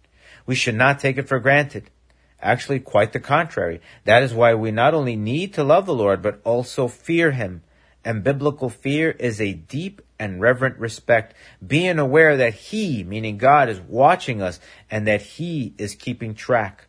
We 0.46 0.54
should 0.54 0.74
not 0.74 0.98
take 0.98 1.18
it 1.18 1.28
for 1.28 1.38
granted. 1.38 1.90
Actually, 2.40 2.80
quite 2.80 3.12
the 3.12 3.20
contrary. 3.20 3.80
That 4.04 4.22
is 4.22 4.34
why 4.34 4.54
we 4.54 4.72
not 4.72 4.94
only 4.94 5.14
need 5.14 5.54
to 5.54 5.62
love 5.62 5.86
the 5.86 5.94
Lord, 5.94 6.22
but 6.22 6.40
also 6.42 6.88
fear 6.88 7.30
Him. 7.30 7.62
And 8.04 8.24
biblical 8.24 8.68
fear 8.68 9.10
is 9.12 9.40
a 9.40 9.52
deep 9.52 10.02
and 10.18 10.40
reverent 10.40 10.78
respect, 10.78 11.34
being 11.64 12.00
aware 12.00 12.36
that 12.36 12.54
He, 12.54 13.04
meaning 13.04 13.38
God, 13.38 13.68
is 13.68 13.80
watching 13.80 14.42
us 14.42 14.58
and 14.90 15.06
that 15.06 15.22
He 15.22 15.74
is 15.78 15.94
keeping 15.94 16.34
track. 16.34 16.88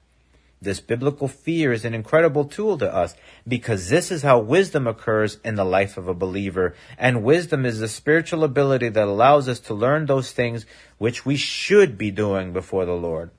This 0.63 0.79
biblical 0.79 1.27
fear 1.27 1.73
is 1.73 1.83
an 1.83 1.93
incredible 1.93 2.45
tool 2.45 2.77
to 2.77 2.93
us 2.93 3.15
because 3.45 3.89
this 3.89 4.11
is 4.11 4.21
how 4.21 4.39
wisdom 4.39 4.87
occurs 4.87 5.37
in 5.43 5.55
the 5.55 5.65
life 5.65 5.97
of 5.97 6.07
a 6.07 6.13
believer. 6.13 6.73
And 6.97 7.23
wisdom 7.23 7.65
is 7.65 7.79
the 7.79 7.89
spiritual 7.89 8.45
ability 8.45 8.87
that 8.89 9.07
allows 9.07 9.49
us 9.49 9.59
to 9.61 9.73
learn 9.73 10.05
those 10.05 10.31
things 10.31 10.65
which 10.97 11.25
we 11.25 11.35
should 11.35 11.97
be 11.97 12.11
doing 12.11 12.53
before 12.53 12.85
the 12.85 12.93
Lord. 12.93 13.31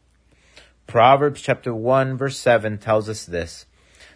Proverbs 0.87 1.41
chapter 1.41 1.75
1 1.75 2.19
verse 2.19 2.39
7 2.39 2.77
tells 2.77 3.09
us 3.09 3.25
this. 3.25 3.65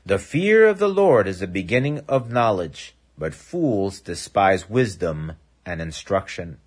The 0.04 0.18
fear 0.18 0.66
of 0.66 0.78
the 0.78 0.88
Lord 0.88 1.26
is 1.26 1.40
the 1.40 1.46
beginning 1.46 2.00
of 2.08 2.30
knowledge, 2.30 2.94
but 3.16 3.34
fools 3.34 4.00
despise 4.00 4.68
wisdom 4.68 5.32
and 5.64 5.80
instruction. 5.80 6.58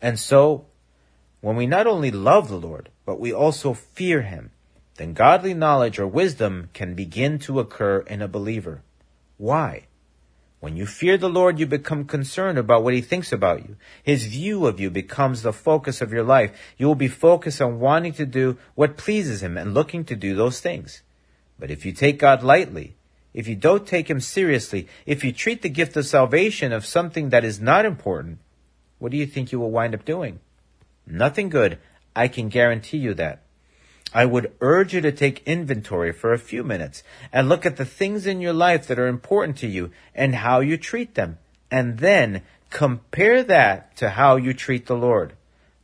And 0.00 0.18
so, 0.18 0.66
when 1.40 1.56
we 1.56 1.66
not 1.66 1.86
only 1.86 2.10
love 2.10 2.48
the 2.48 2.60
Lord, 2.60 2.88
but 3.04 3.20
we 3.20 3.32
also 3.32 3.74
fear 3.74 4.22
Him, 4.22 4.50
then 4.98 5.14
godly 5.14 5.54
knowledge 5.54 5.98
or 5.98 6.06
wisdom 6.06 6.68
can 6.74 6.94
begin 6.94 7.38
to 7.38 7.60
occur 7.60 8.00
in 8.00 8.20
a 8.20 8.28
believer. 8.28 8.82
Why? 9.36 9.86
When 10.60 10.76
you 10.76 10.86
fear 10.86 11.16
the 11.16 11.28
Lord, 11.28 11.60
you 11.60 11.66
become 11.66 12.04
concerned 12.04 12.58
about 12.58 12.82
what 12.82 12.94
He 12.94 13.00
thinks 13.00 13.32
about 13.32 13.62
you. 13.66 13.76
His 14.02 14.26
view 14.26 14.66
of 14.66 14.80
you 14.80 14.90
becomes 14.90 15.42
the 15.42 15.52
focus 15.52 16.00
of 16.00 16.12
your 16.12 16.24
life. 16.24 16.50
You 16.76 16.88
will 16.88 16.96
be 16.96 17.06
focused 17.06 17.62
on 17.62 17.78
wanting 17.78 18.12
to 18.14 18.26
do 18.26 18.58
what 18.74 18.96
pleases 18.96 19.40
Him 19.40 19.56
and 19.56 19.72
looking 19.72 20.04
to 20.06 20.16
do 20.16 20.34
those 20.34 20.58
things. 20.58 21.02
But 21.60 21.70
if 21.70 21.86
you 21.86 21.92
take 21.92 22.18
God 22.18 22.42
lightly, 22.42 22.96
if 23.32 23.46
you 23.46 23.54
don't 23.54 23.86
take 23.86 24.10
Him 24.10 24.18
seriously, 24.18 24.88
if 25.06 25.22
you 25.22 25.32
treat 25.32 25.62
the 25.62 25.68
gift 25.68 25.96
of 25.96 26.06
salvation 26.06 26.72
of 26.72 26.84
something 26.84 27.28
that 27.28 27.44
is 27.44 27.60
not 27.60 27.84
important, 27.84 28.38
what 28.98 29.12
do 29.12 29.16
you 29.16 29.26
think 29.26 29.52
you 29.52 29.60
will 29.60 29.70
wind 29.70 29.94
up 29.94 30.04
doing? 30.04 30.40
Nothing 31.06 31.50
good. 31.50 31.78
I 32.16 32.26
can 32.26 32.48
guarantee 32.48 32.98
you 32.98 33.14
that. 33.14 33.42
I 34.12 34.24
would 34.24 34.52
urge 34.60 34.94
you 34.94 35.00
to 35.02 35.12
take 35.12 35.46
inventory 35.46 36.12
for 36.12 36.32
a 36.32 36.38
few 36.38 36.64
minutes 36.64 37.02
and 37.32 37.48
look 37.48 37.66
at 37.66 37.76
the 37.76 37.84
things 37.84 38.26
in 38.26 38.40
your 38.40 38.54
life 38.54 38.86
that 38.86 38.98
are 38.98 39.06
important 39.06 39.58
to 39.58 39.66
you 39.66 39.90
and 40.14 40.34
how 40.34 40.60
you 40.60 40.76
treat 40.78 41.14
them. 41.14 41.38
And 41.70 41.98
then 41.98 42.42
compare 42.70 43.42
that 43.42 43.96
to 43.96 44.10
how 44.10 44.36
you 44.36 44.54
treat 44.54 44.86
the 44.86 44.96
Lord. 44.96 45.34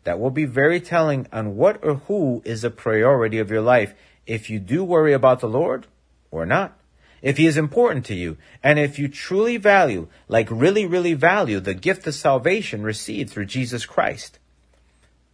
That 0.05 0.19
will 0.19 0.31
be 0.31 0.45
very 0.47 0.81
telling 0.81 1.27
on 1.33 1.57
what 1.57 1.81
or 1.83 1.97
who 1.97 2.43
is 2.45 2.65
a 2.65 2.71
priority 2.71 3.39
of 3.39 3.51
your 3.51 3.63
life 3.63 3.95
if 4.27 4.49
you 4.49 4.59
do 4.59 4.85
worry 4.85 5.13
about 5.13 5.41
the 5.41 5.49
Lord 5.49 5.87
or 6.31 6.47
not. 6.47 6.79
If 7.21 7.39
he 7.39 7.47
is 7.47 7.57
important 7.57 8.05
to 8.07 8.15
you 8.15 8.37
and 8.63 8.79
if 8.79 8.99
you 8.99 9.09
truly 9.09 9.57
value, 9.57 10.09
like 10.29 10.49
really, 10.51 10.87
really 10.87 11.15
value 11.15 11.61
the 11.61 11.75
gift 11.75 12.07
of 12.07 12.15
salvation 12.15 12.83
received 12.83 13.31
through 13.31 13.47
Jesus 13.47 13.87
Christ. 13.87 14.39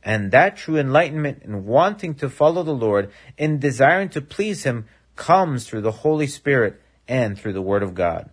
And 0.03 0.31
that 0.31 0.57
true 0.57 0.79
enlightenment 0.79 1.43
in 1.43 1.67
wanting 1.67 2.15
to 2.17 2.31
follow 2.31 2.63
the 2.63 2.73
Lord, 2.73 3.11
in 3.37 3.59
desiring 3.59 4.09
to 4.11 4.21
please 4.21 4.65
Him, 4.65 4.87
comes 5.17 5.67
through 5.67 5.83
the 5.83 5.91
Holy 5.91 6.27
Spirit 6.27 6.81
and 7.07 7.39
through 7.39 7.53
the 7.53 7.63
Word 7.63 7.83
of 7.83 7.95
God. 7.95 8.31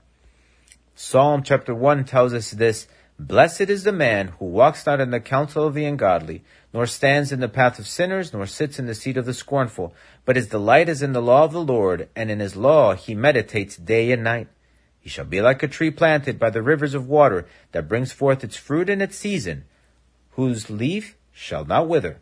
Psalm 0.96 1.44
chapter 1.44 1.76
1 1.76 2.06
tells 2.06 2.34
us 2.34 2.52
this, 2.52 2.88
Blessed 3.20 3.62
is 3.62 3.84
the 3.84 3.92
man 3.92 4.28
who 4.40 4.46
walks 4.46 4.86
not 4.86 5.02
in 5.02 5.10
the 5.10 5.20
counsel 5.20 5.66
of 5.66 5.74
the 5.74 5.86
ungodly, 5.86 6.44
nor 6.72 6.86
stands 6.86 7.32
in 7.32 7.40
the 7.40 7.50
path 7.50 7.80
of 7.80 7.88
sinners, 7.88 8.32
nor 8.32 8.46
sits 8.46 8.78
in 8.78 8.86
the 8.86 8.94
seat 8.94 9.18
of 9.18 9.26
the 9.26 9.34
scornful, 9.34 9.94
but 10.24 10.36
his 10.36 10.48
delight 10.48 10.88
is 10.88 11.02
in 11.02 11.14
the 11.14 11.22
law 11.22 11.44
of 11.44 11.52
the 11.52 11.64
Lord, 11.64 12.10
and 12.16 12.30
in 12.30 12.40
his 12.40 12.56
law 12.56 12.94
he 12.94 13.16
meditates 13.16 13.76
day 13.76 14.12
and 14.12 14.24
night. 14.24 14.48
He 15.00 15.10
shall 15.10 15.26
be 15.26 15.42
like 15.42 15.64
a 15.64 15.68
tree 15.68 15.90
planted 15.90 16.38
by 16.38 16.52
the 16.52 16.62
rivers 16.62 16.94
of 16.94 17.08
water, 17.08 17.48
that 17.72 17.88
brings 17.90 18.12
forth 18.12 18.44
its 18.44 18.56
fruit 18.56 18.90
in 18.90 19.02
its 19.02 19.18
season, 19.18 19.66
whose 20.32 20.70
leaf 20.70 21.18
shall 21.40 21.64
not 21.64 21.88
wither, 21.88 22.20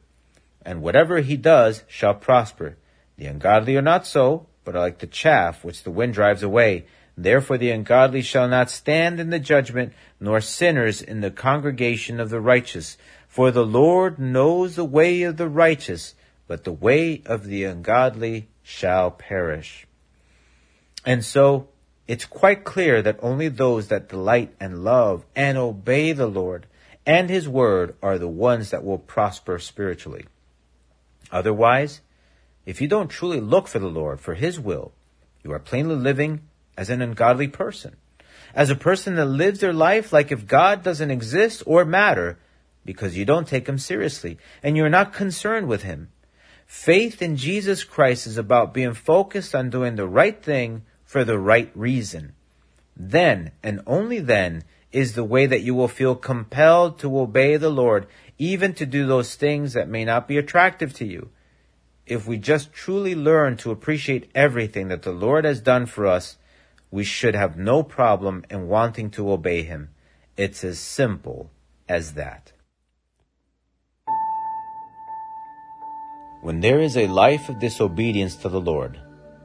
and 0.65 0.81
whatever 0.81 1.19
he 1.19 1.37
does 1.37 1.85
shall 1.87 2.13
prosper. 2.13 2.75
The 3.15 3.27
ungodly 3.27 3.77
are 3.77 3.81
not 3.81 4.05
so, 4.05 4.47
but 4.65 4.75
are 4.75 4.81
like 4.81 4.99
the 4.99 5.07
chaff 5.07 5.63
which 5.63 5.83
the 5.83 5.89
wind 5.91 6.13
drives 6.13 6.43
away. 6.43 6.85
Therefore 7.17 7.57
the 7.57 7.71
ungodly 7.71 8.21
shall 8.21 8.49
not 8.49 8.69
stand 8.69 9.21
in 9.21 9.29
the 9.29 9.39
judgment, 9.39 9.93
nor 10.19 10.41
sinners 10.41 11.01
in 11.01 11.21
the 11.21 11.31
congregation 11.31 12.19
of 12.19 12.29
the 12.29 12.41
righteous. 12.41 12.97
For 13.29 13.51
the 13.51 13.65
Lord 13.65 14.19
knows 14.19 14.75
the 14.75 14.83
way 14.83 15.21
of 15.21 15.37
the 15.37 15.47
righteous, 15.47 16.15
but 16.45 16.65
the 16.65 16.73
way 16.73 17.23
of 17.25 17.45
the 17.45 17.63
ungodly 17.63 18.49
shall 18.63 19.11
perish. 19.11 19.87
And 21.05 21.23
so, 21.23 21.69
it's 22.05 22.25
quite 22.25 22.65
clear 22.65 23.01
that 23.01 23.19
only 23.21 23.47
those 23.47 23.87
that 23.87 24.09
delight 24.09 24.53
and 24.59 24.83
love 24.83 25.25
and 25.37 25.57
obey 25.57 26.11
the 26.11 26.27
Lord 26.27 26.67
and 27.05 27.29
His 27.29 27.47
Word 27.47 27.95
are 28.01 28.17
the 28.17 28.27
ones 28.27 28.71
that 28.71 28.83
will 28.83 28.97
prosper 28.97 29.59
spiritually. 29.59 30.25
Otherwise, 31.31 32.01
if 32.65 32.81
you 32.81 32.87
don't 32.87 33.09
truly 33.09 33.39
look 33.39 33.67
for 33.67 33.79
the 33.79 33.87
Lord, 33.87 34.19
for 34.19 34.33
His 34.33 34.59
will, 34.59 34.91
you 35.43 35.51
are 35.51 35.59
plainly 35.59 35.95
living 35.95 36.41
as 36.77 36.89
an 36.89 37.01
ungodly 37.01 37.47
person, 37.47 37.95
as 38.53 38.69
a 38.69 38.75
person 38.75 39.15
that 39.15 39.25
lives 39.25 39.59
their 39.59 39.73
life 39.73 40.11
like 40.11 40.31
if 40.31 40.47
God 40.47 40.83
doesn't 40.83 41.11
exist 41.11 41.63
or 41.65 41.85
matter 41.85 42.37
because 42.83 43.17
you 43.17 43.25
don't 43.25 43.47
take 43.47 43.67
him 43.67 43.77
seriously 43.77 44.37
and 44.61 44.77
you're 44.77 44.89
not 44.89 45.13
concerned 45.13 45.67
with 45.67 45.83
him. 45.83 46.09
Faith 46.65 47.21
in 47.21 47.37
Jesus 47.37 47.83
Christ 47.83 48.25
is 48.27 48.37
about 48.37 48.73
being 48.73 48.93
focused 48.93 49.53
on 49.53 49.69
doing 49.69 49.95
the 49.95 50.07
right 50.07 50.41
thing 50.41 50.83
for 51.03 51.23
the 51.23 51.37
right 51.37 51.71
reason. 51.75 52.33
Then, 52.97 53.51
and 53.61 53.81
only 53.85 54.19
then, 54.19 54.63
is 54.95 55.11
the 55.11 55.25
way 55.25 55.45
that 55.45 55.61
you 55.61 55.75
will 55.75 55.89
feel 55.89 56.15
compelled 56.15 56.97
to 56.97 57.19
obey 57.19 57.57
the 57.57 57.69
Lord, 57.69 58.07
even 58.37 58.73
to 58.75 58.85
do 58.85 59.05
those 59.05 59.35
things 59.35 59.73
that 59.73 59.89
may 59.89 60.05
not 60.05 60.25
be 60.25 60.37
attractive 60.37 60.93
to 60.93 61.05
you. 61.05 61.31
If 62.05 62.25
we 62.25 62.37
just 62.37 62.71
truly 62.71 63.13
learn 63.13 63.57
to 63.57 63.71
appreciate 63.71 64.31
everything 64.33 64.87
that 64.87 65.01
the 65.01 65.11
Lord 65.11 65.43
has 65.43 65.59
done 65.59 65.85
for 65.85 66.07
us, 66.07 66.37
we 66.91 67.03
should 67.03 67.35
have 67.35 67.57
no 67.57 67.83
problem 67.83 68.45
in 68.49 68.69
wanting 68.69 69.09
to 69.11 69.29
obey 69.33 69.63
him. 69.63 69.89
It's 70.37 70.63
as 70.63 70.79
simple 70.79 71.51
as 71.89 72.13
that. 72.13 72.53
When 76.41 76.61
there 76.61 76.79
is 76.79 76.95
a 76.95 77.07
life 77.07 77.49
of 77.49 77.59
disobedience 77.59 78.37
to 78.37 78.47
the 78.47 78.61
Lord, 78.61 78.97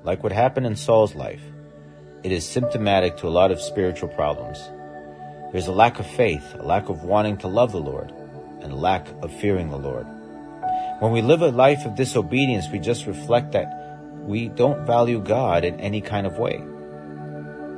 like 0.04 0.22
what 0.22 0.30
happened 0.30 0.66
in 0.66 0.76
Saul's 0.76 1.16
life, 1.16 1.42
it 2.22 2.30
is 2.30 2.46
symptomatic 2.46 3.16
to 3.16 3.26
a 3.26 3.36
lot 3.40 3.50
of 3.50 3.60
spiritual 3.60 4.10
problems. 4.10 4.60
There's 5.52 5.66
a 5.66 5.72
lack 5.72 5.98
of 5.98 6.06
faith, 6.06 6.54
a 6.58 6.62
lack 6.62 6.88
of 6.88 7.02
wanting 7.02 7.38
to 7.38 7.48
love 7.48 7.72
the 7.72 7.80
Lord, 7.80 8.12
and 8.60 8.72
a 8.72 8.76
lack 8.76 9.08
of 9.22 9.32
fearing 9.32 9.70
the 9.70 9.78
Lord. 9.78 10.06
When 11.00 11.12
we 11.12 11.22
live 11.22 11.42
a 11.42 11.50
life 11.50 11.84
of 11.84 11.96
disobedience, 11.96 12.68
we 12.70 12.78
just 12.78 13.06
reflect 13.06 13.52
that 13.52 13.98
we 14.22 14.48
don't 14.48 14.86
value 14.86 15.18
God 15.18 15.64
in 15.64 15.80
any 15.80 16.00
kind 16.00 16.26
of 16.26 16.38
way. 16.38 16.62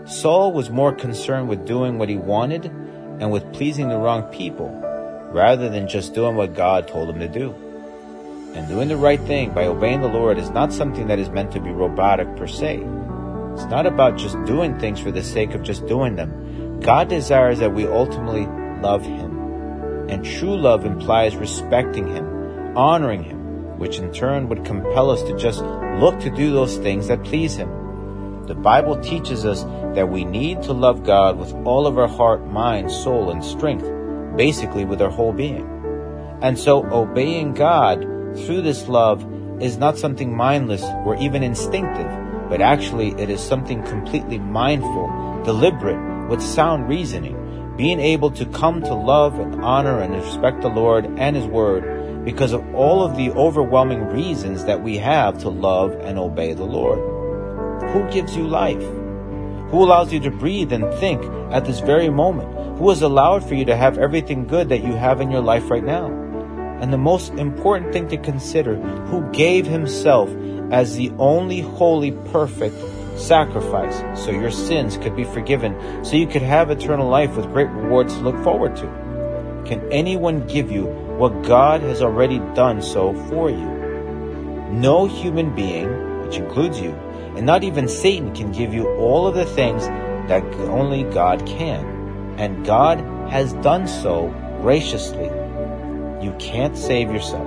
Saul 0.06 0.52
was 0.52 0.68
more 0.68 0.92
concerned 0.92 1.48
with 1.48 1.66
doing 1.66 1.98
what 1.98 2.08
he 2.08 2.16
wanted 2.16 2.66
and 2.66 3.30
with 3.30 3.52
pleasing 3.52 3.88
the 3.88 3.96
wrong 3.96 4.24
people 4.24 4.68
rather 5.30 5.68
than 5.70 5.88
just 5.88 6.14
doing 6.14 6.36
what 6.36 6.54
God 6.54 6.88
told 6.88 7.08
him 7.08 7.20
to 7.20 7.28
do. 7.28 7.54
And 8.54 8.68
doing 8.68 8.88
the 8.88 8.96
right 8.98 9.20
thing 9.20 9.54
by 9.54 9.64
obeying 9.64 10.02
the 10.02 10.08
Lord 10.08 10.36
is 10.36 10.50
not 10.50 10.72
something 10.72 11.06
that 11.06 11.18
is 11.18 11.30
meant 11.30 11.52
to 11.52 11.60
be 11.60 11.70
robotic 11.70 12.36
per 12.36 12.46
se. 12.46 12.82
It's 13.54 13.64
not 13.64 13.86
about 13.86 14.18
just 14.18 14.36
doing 14.44 14.78
things 14.78 15.00
for 15.00 15.10
the 15.10 15.22
sake 15.22 15.54
of 15.54 15.62
just 15.62 15.86
doing 15.86 16.16
them. 16.16 16.41
God 16.82 17.08
desires 17.08 17.60
that 17.60 17.74
we 17.74 17.86
ultimately 17.86 18.46
love 18.82 19.04
Him. 19.04 20.08
And 20.08 20.24
true 20.24 20.56
love 20.56 20.84
implies 20.84 21.36
respecting 21.36 22.08
Him, 22.08 22.76
honoring 22.76 23.22
Him, 23.22 23.78
which 23.78 23.98
in 23.98 24.12
turn 24.12 24.48
would 24.48 24.64
compel 24.64 25.10
us 25.10 25.22
to 25.22 25.36
just 25.36 25.60
look 26.00 26.18
to 26.20 26.30
do 26.30 26.50
those 26.50 26.76
things 26.78 27.06
that 27.06 27.22
please 27.22 27.54
Him. 27.54 28.46
The 28.46 28.56
Bible 28.56 28.98
teaches 29.00 29.46
us 29.46 29.62
that 29.94 30.10
we 30.10 30.24
need 30.24 30.62
to 30.64 30.72
love 30.72 31.04
God 31.04 31.38
with 31.38 31.52
all 31.64 31.86
of 31.86 31.96
our 31.98 32.08
heart, 32.08 32.44
mind, 32.48 32.90
soul, 32.90 33.30
and 33.30 33.44
strength, 33.44 33.86
basically 34.36 34.84
with 34.84 35.00
our 35.00 35.10
whole 35.10 35.32
being. 35.32 35.68
And 36.42 36.58
so 36.58 36.84
obeying 36.90 37.54
God 37.54 38.00
through 38.34 38.62
this 38.62 38.88
love 38.88 39.24
is 39.62 39.78
not 39.78 39.96
something 39.96 40.36
mindless 40.36 40.82
or 41.06 41.14
even 41.16 41.44
instinctive, 41.44 42.10
but 42.48 42.60
actually 42.60 43.12
it 43.12 43.30
is 43.30 43.40
something 43.40 43.84
completely 43.84 44.40
mindful, 44.40 45.42
deliberate, 45.44 46.11
with 46.28 46.42
sound 46.42 46.88
reasoning, 46.88 47.74
being 47.76 48.00
able 48.00 48.30
to 48.32 48.46
come 48.46 48.82
to 48.82 48.94
love 48.94 49.38
and 49.38 49.62
honor 49.62 49.98
and 50.00 50.14
respect 50.14 50.60
the 50.60 50.68
Lord 50.68 51.04
and 51.18 51.36
His 51.36 51.46
Word 51.46 52.24
because 52.24 52.52
of 52.52 52.74
all 52.74 53.02
of 53.02 53.16
the 53.16 53.30
overwhelming 53.32 54.04
reasons 54.06 54.64
that 54.64 54.82
we 54.82 54.96
have 54.98 55.38
to 55.38 55.48
love 55.48 55.92
and 56.02 56.18
obey 56.18 56.52
the 56.52 56.64
Lord. 56.64 56.98
Who 57.90 58.08
gives 58.10 58.36
you 58.36 58.46
life? 58.46 58.82
Who 59.70 59.82
allows 59.82 60.12
you 60.12 60.20
to 60.20 60.30
breathe 60.30 60.72
and 60.72 60.92
think 61.00 61.22
at 61.52 61.64
this 61.64 61.80
very 61.80 62.10
moment? 62.10 62.78
Who 62.78 62.90
has 62.90 63.02
allowed 63.02 63.46
for 63.46 63.54
you 63.54 63.64
to 63.64 63.76
have 63.76 63.98
everything 63.98 64.46
good 64.46 64.68
that 64.68 64.84
you 64.84 64.92
have 64.92 65.20
in 65.20 65.30
your 65.30 65.40
life 65.40 65.70
right 65.70 65.84
now? 65.84 66.06
And 66.80 66.92
the 66.92 66.98
most 66.98 67.32
important 67.34 67.92
thing 67.92 68.08
to 68.08 68.16
consider, 68.16 68.76
who 68.76 69.28
gave 69.32 69.66
himself 69.66 70.30
as 70.70 70.96
the 70.96 71.10
only 71.18 71.60
holy, 71.60 72.12
perfect 72.30 72.74
sacrifice 73.16 74.02
so 74.18 74.30
your 74.30 74.50
sins 74.50 74.96
could 74.96 75.14
be 75.16 75.24
forgiven, 75.24 76.04
so 76.04 76.16
you 76.16 76.26
could 76.26 76.42
have 76.42 76.70
eternal 76.70 77.08
life 77.08 77.36
with 77.36 77.46
great 77.52 77.68
rewards 77.70 78.14
to 78.14 78.20
look 78.20 78.42
forward 78.42 78.76
to. 78.76 78.86
Can 79.66 79.92
anyone 79.92 80.46
give 80.46 80.70
you 80.70 80.86
what 81.18 81.42
God 81.42 81.82
has 81.82 82.02
already 82.02 82.38
done 82.54 82.82
so 82.82 83.14
for 83.28 83.50
you? 83.50 83.82
No 84.72 85.06
human 85.06 85.54
being, 85.54 86.22
which 86.26 86.36
includes 86.36 86.80
you, 86.80 86.90
and 87.36 87.46
not 87.46 87.62
even 87.62 87.88
Satan 87.88 88.34
can 88.34 88.52
give 88.52 88.74
you 88.74 88.88
all 88.96 89.26
of 89.26 89.34
the 89.34 89.46
things 89.46 89.86
that 90.28 90.42
only 90.68 91.04
God 91.04 91.46
can. 91.46 92.36
And 92.38 92.64
God 92.64 92.98
has 93.30 93.52
done 93.54 93.86
so 93.86 94.28
graciously. 94.60 95.26
You 96.24 96.34
can't 96.38 96.76
save 96.76 97.12
yourself. 97.12 97.46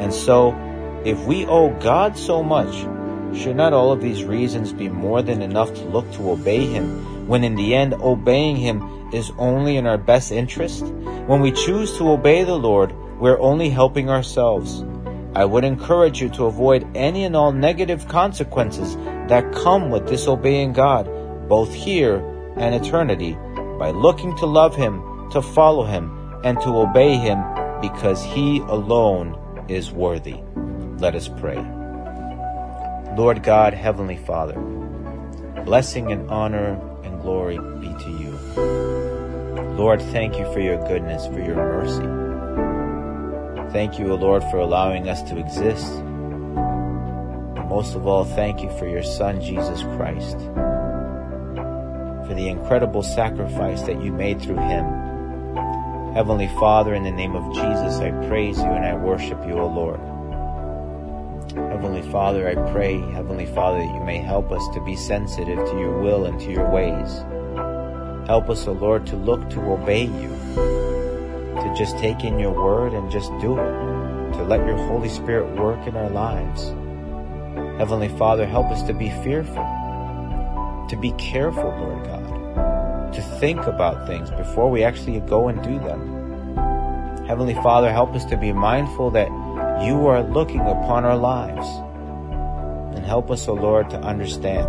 And 0.00 0.12
so, 0.12 0.54
if 1.04 1.24
we 1.24 1.46
owe 1.46 1.70
God 1.80 2.16
so 2.16 2.42
much, 2.42 2.74
should 3.34 3.56
not 3.56 3.72
all 3.72 3.92
of 3.92 4.00
these 4.00 4.24
reasons 4.24 4.72
be 4.72 4.88
more 4.88 5.22
than 5.22 5.42
enough 5.42 5.72
to 5.74 5.84
look 5.84 6.10
to 6.12 6.30
obey 6.30 6.64
Him, 6.66 7.26
when 7.28 7.44
in 7.44 7.54
the 7.54 7.74
end 7.74 7.94
obeying 7.94 8.56
Him 8.56 9.10
is 9.12 9.32
only 9.38 9.76
in 9.76 9.86
our 9.86 9.98
best 9.98 10.32
interest? 10.32 10.84
When 11.26 11.40
we 11.40 11.52
choose 11.52 11.96
to 11.96 12.10
obey 12.10 12.44
the 12.44 12.58
Lord, 12.58 12.94
we're 13.18 13.40
only 13.40 13.70
helping 13.70 14.10
ourselves. 14.10 14.84
I 15.34 15.44
would 15.44 15.64
encourage 15.64 16.20
you 16.20 16.28
to 16.30 16.46
avoid 16.46 16.86
any 16.94 17.24
and 17.24 17.36
all 17.36 17.52
negative 17.52 18.08
consequences 18.08 18.96
that 19.28 19.52
come 19.52 19.90
with 19.90 20.08
disobeying 20.08 20.72
God, 20.72 21.08
both 21.48 21.72
here 21.72 22.18
and 22.56 22.74
eternity, 22.74 23.36
by 23.78 23.90
looking 23.90 24.36
to 24.36 24.46
love 24.46 24.74
Him, 24.74 25.28
to 25.30 25.42
follow 25.42 25.84
Him, 25.84 26.40
and 26.44 26.60
to 26.60 26.76
obey 26.76 27.16
Him 27.16 27.42
because 27.80 28.24
He 28.24 28.60
alone 28.60 29.38
is 29.68 29.92
worthy. 29.92 30.40
Let 30.98 31.14
us 31.14 31.28
pray. 31.28 31.64
Lord 33.16 33.42
God, 33.42 33.72
Heavenly 33.72 34.18
Father, 34.18 34.60
blessing 35.64 36.12
and 36.12 36.30
honor 36.30 36.78
and 37.02 37.18
glory 37.22 37.56
be 37.56 37.88
to 37.88 38.10
you. 38.10 38.30
Lord, 39.74 40.02
thank 40.02 40.38
you 40.38 40.44
for 40.52 40.60
your 40.60 40.76
goodness, 40.86 41.26
for 41.26 41.40
your 41.40 41.56
mercy. 41.56 42.04
Thank 43.72 43.98
you, 43.98 44.12
O 44.12 44.16
Lord, 44.16 44.42
for 44.50 44.58
allowing 44.58 45.08
us 45.08 45.22
to 45.30 45.38
exist. 45.38 45.90
most 47.70 47.94
of 47.94 48.06
all, 48.06 48.26
thank 48.26 48.62
you 48.62 48.68
for 48.78 48.86
your 48.86 49.02
Son, 49.02 49.40
Jesus 49.40 49.80
Christ, 49.96 50.36
for 52.26 52.34
the 52.34 52.48
incredible 52.48 53.02
sacrifice 53.02 53.80
that 53.82 54.02
you 54.02 54.12
made 54.12 54.42
through 54.42 54.58
him. 54.58 54.84
Heavenly 56.12 56.48
Father, 56.60 56.92
in 56.92 57.02
the 57.02 57.10
name 57.10 57.34
of 57.34 57.54
Jesus, 57.54 57.98
I 57.98 58.10
praise 58.28 58.58
you 58.58 58.64
and 58.66 58.84
I 58.84 58.94
worship 58.94 59.42
you, 59.46 59.54
O 59.54 59.66
Lord. 59.66 60.15
Heavenly 61.56 62.02
Father, 62.12 62.48
I 62.48 62.70
pray, 62.70 63.00
Heavenly 63.12 63.46
Father, 63.46 63.78
that 63.78 63.94
you 63.94 64.04
may 64.04 64.18
help 64.18 64.52
us 64.52 64.62
to 64.74 64.80
be 64.84 64.94
sensitive 64.94 65.58
to 65.58 65.78
your 65.78 65.98
will 65.98 66.26
and 66.26 66.38
to 66.40 66.52
your 66.52 66.70
ways. 66.70 67.24
Help 68.28 68.50
us, 68.50 68.66
O 68.66 68.72
Lord, 68.72 69.06
to 69.06 69.16
look 69.16 69.48
to 69.50 69.60
obey 69.72 70.04
you 70.04 70.28
to 70.54 71.74
just 71.74 71.96
take 71.98 72.24
in 72.24 72.38
your 72.38 72.52
word 72.52 72.92
and 72.92 73.10
just 73.10 73.30
do 73.40 73.58
it, 73.58 74.32
to 74.34 74.42
let 74.42 74.66
your 74.66 74.76
Holy 74.76 75.08
Spirit 75.08 75.56
work 75.56 75.86
in 75.86 75.96
our 75.96 76.10
lives. 76.10 76.74
Heavenly 77.78 78.08
Father, 78.08 78.46
help 78.46 78.66
us 78.66 78.82
to 78.82 78.92
be 78.92 79.08
fearful, 79.08 79.64
to 80.90 80.96
be 81.00 81.12
careful, 81.12 81.70
Lord 81.70 82.04
God, 82.04 83.12
to 83.14 83.22
think 83.40 83.60
about 83.60 84.06
things 84.06 84.30
before 84.30 84.70
we 84.70 84.84
actually 84.84 85.20
go 85.20 85.48
and 85.48 85.62
do 85.62 85.78
them. 85.78 87.26
Heavenly 87.26 87.54
Father, 87.54 87.90
help 87.90 88.14
us 88.14 88.26
to 88.26 88.36
be 88.36 88.52
mindful 88.52 89.10
that 89.12 89.30
you 89.82 90.06
are 90.06 90.22
looking 90.22 90.60
upon 90.60 91.04
our 91.04 91.16
lives. 91.16 91.66
And 92.96 93.04
help 93.04 93.30
us, 93.30 93.46
O 93.48 93.52
oh 93.52 93.54
Lord, 93.54 93.90
to 93.90 94.00
understand 94.00 94.66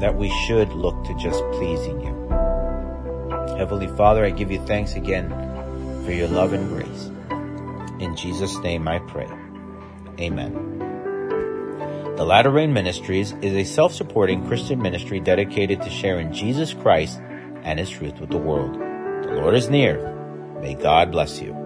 that 0.00 0.16
we 0.16 0.30
should 0.46 0.70
look 0.70 1.04
to 1.04 1.14
just 1.18 1.42
pleasing 1.52 2.00
you. 2.00 2.10
Heavenly 3.56 3.88
Father, 3.96 4.24
I 4.24 4.30
give 4.30 4.50
you 4.50 4.64
thanks 4.66 4.94
again 4.94 5.28
for 6.04 6.12
your 6.12 6.28
love 6.28 6.52
and 6.52 6.68
grace. 6.68 7.10
In 8.00 8.16
Jesus' 8.16 8.56
name 8.58 8.88
I 8.88 9.00
pray. 9.00 9.28
Amen. 10.18 10.78
The 12.16 12.24
Latter 12.24 12.50
Rain 12.50 12.72
Ministries 12.72 13.32
is 13.42 13.54
a 13.54 13.64
self-supporting 13.64 14.46
Christian 14.46 14.80
ministry 14.80 15.20
dedicated 15.20 15.82
to 15.82 15.90
sharing 15.90 16.32
Jesus 16.32 16.72
Christ 16.72 17.20
and 17.62 17.78
His 17.78 17.90
truth 17.90 18.20
with 18.20 18.30
the 18.30 18.38
world. 18.38 18.74
The 18.74 19.34
Lord 19.36 19.54
is 19.54 19.68
near. 19.68 20.16
May 20.60 20.74
God 20.74 21.12
bless 21.12 21.40
you. 21.40 21.59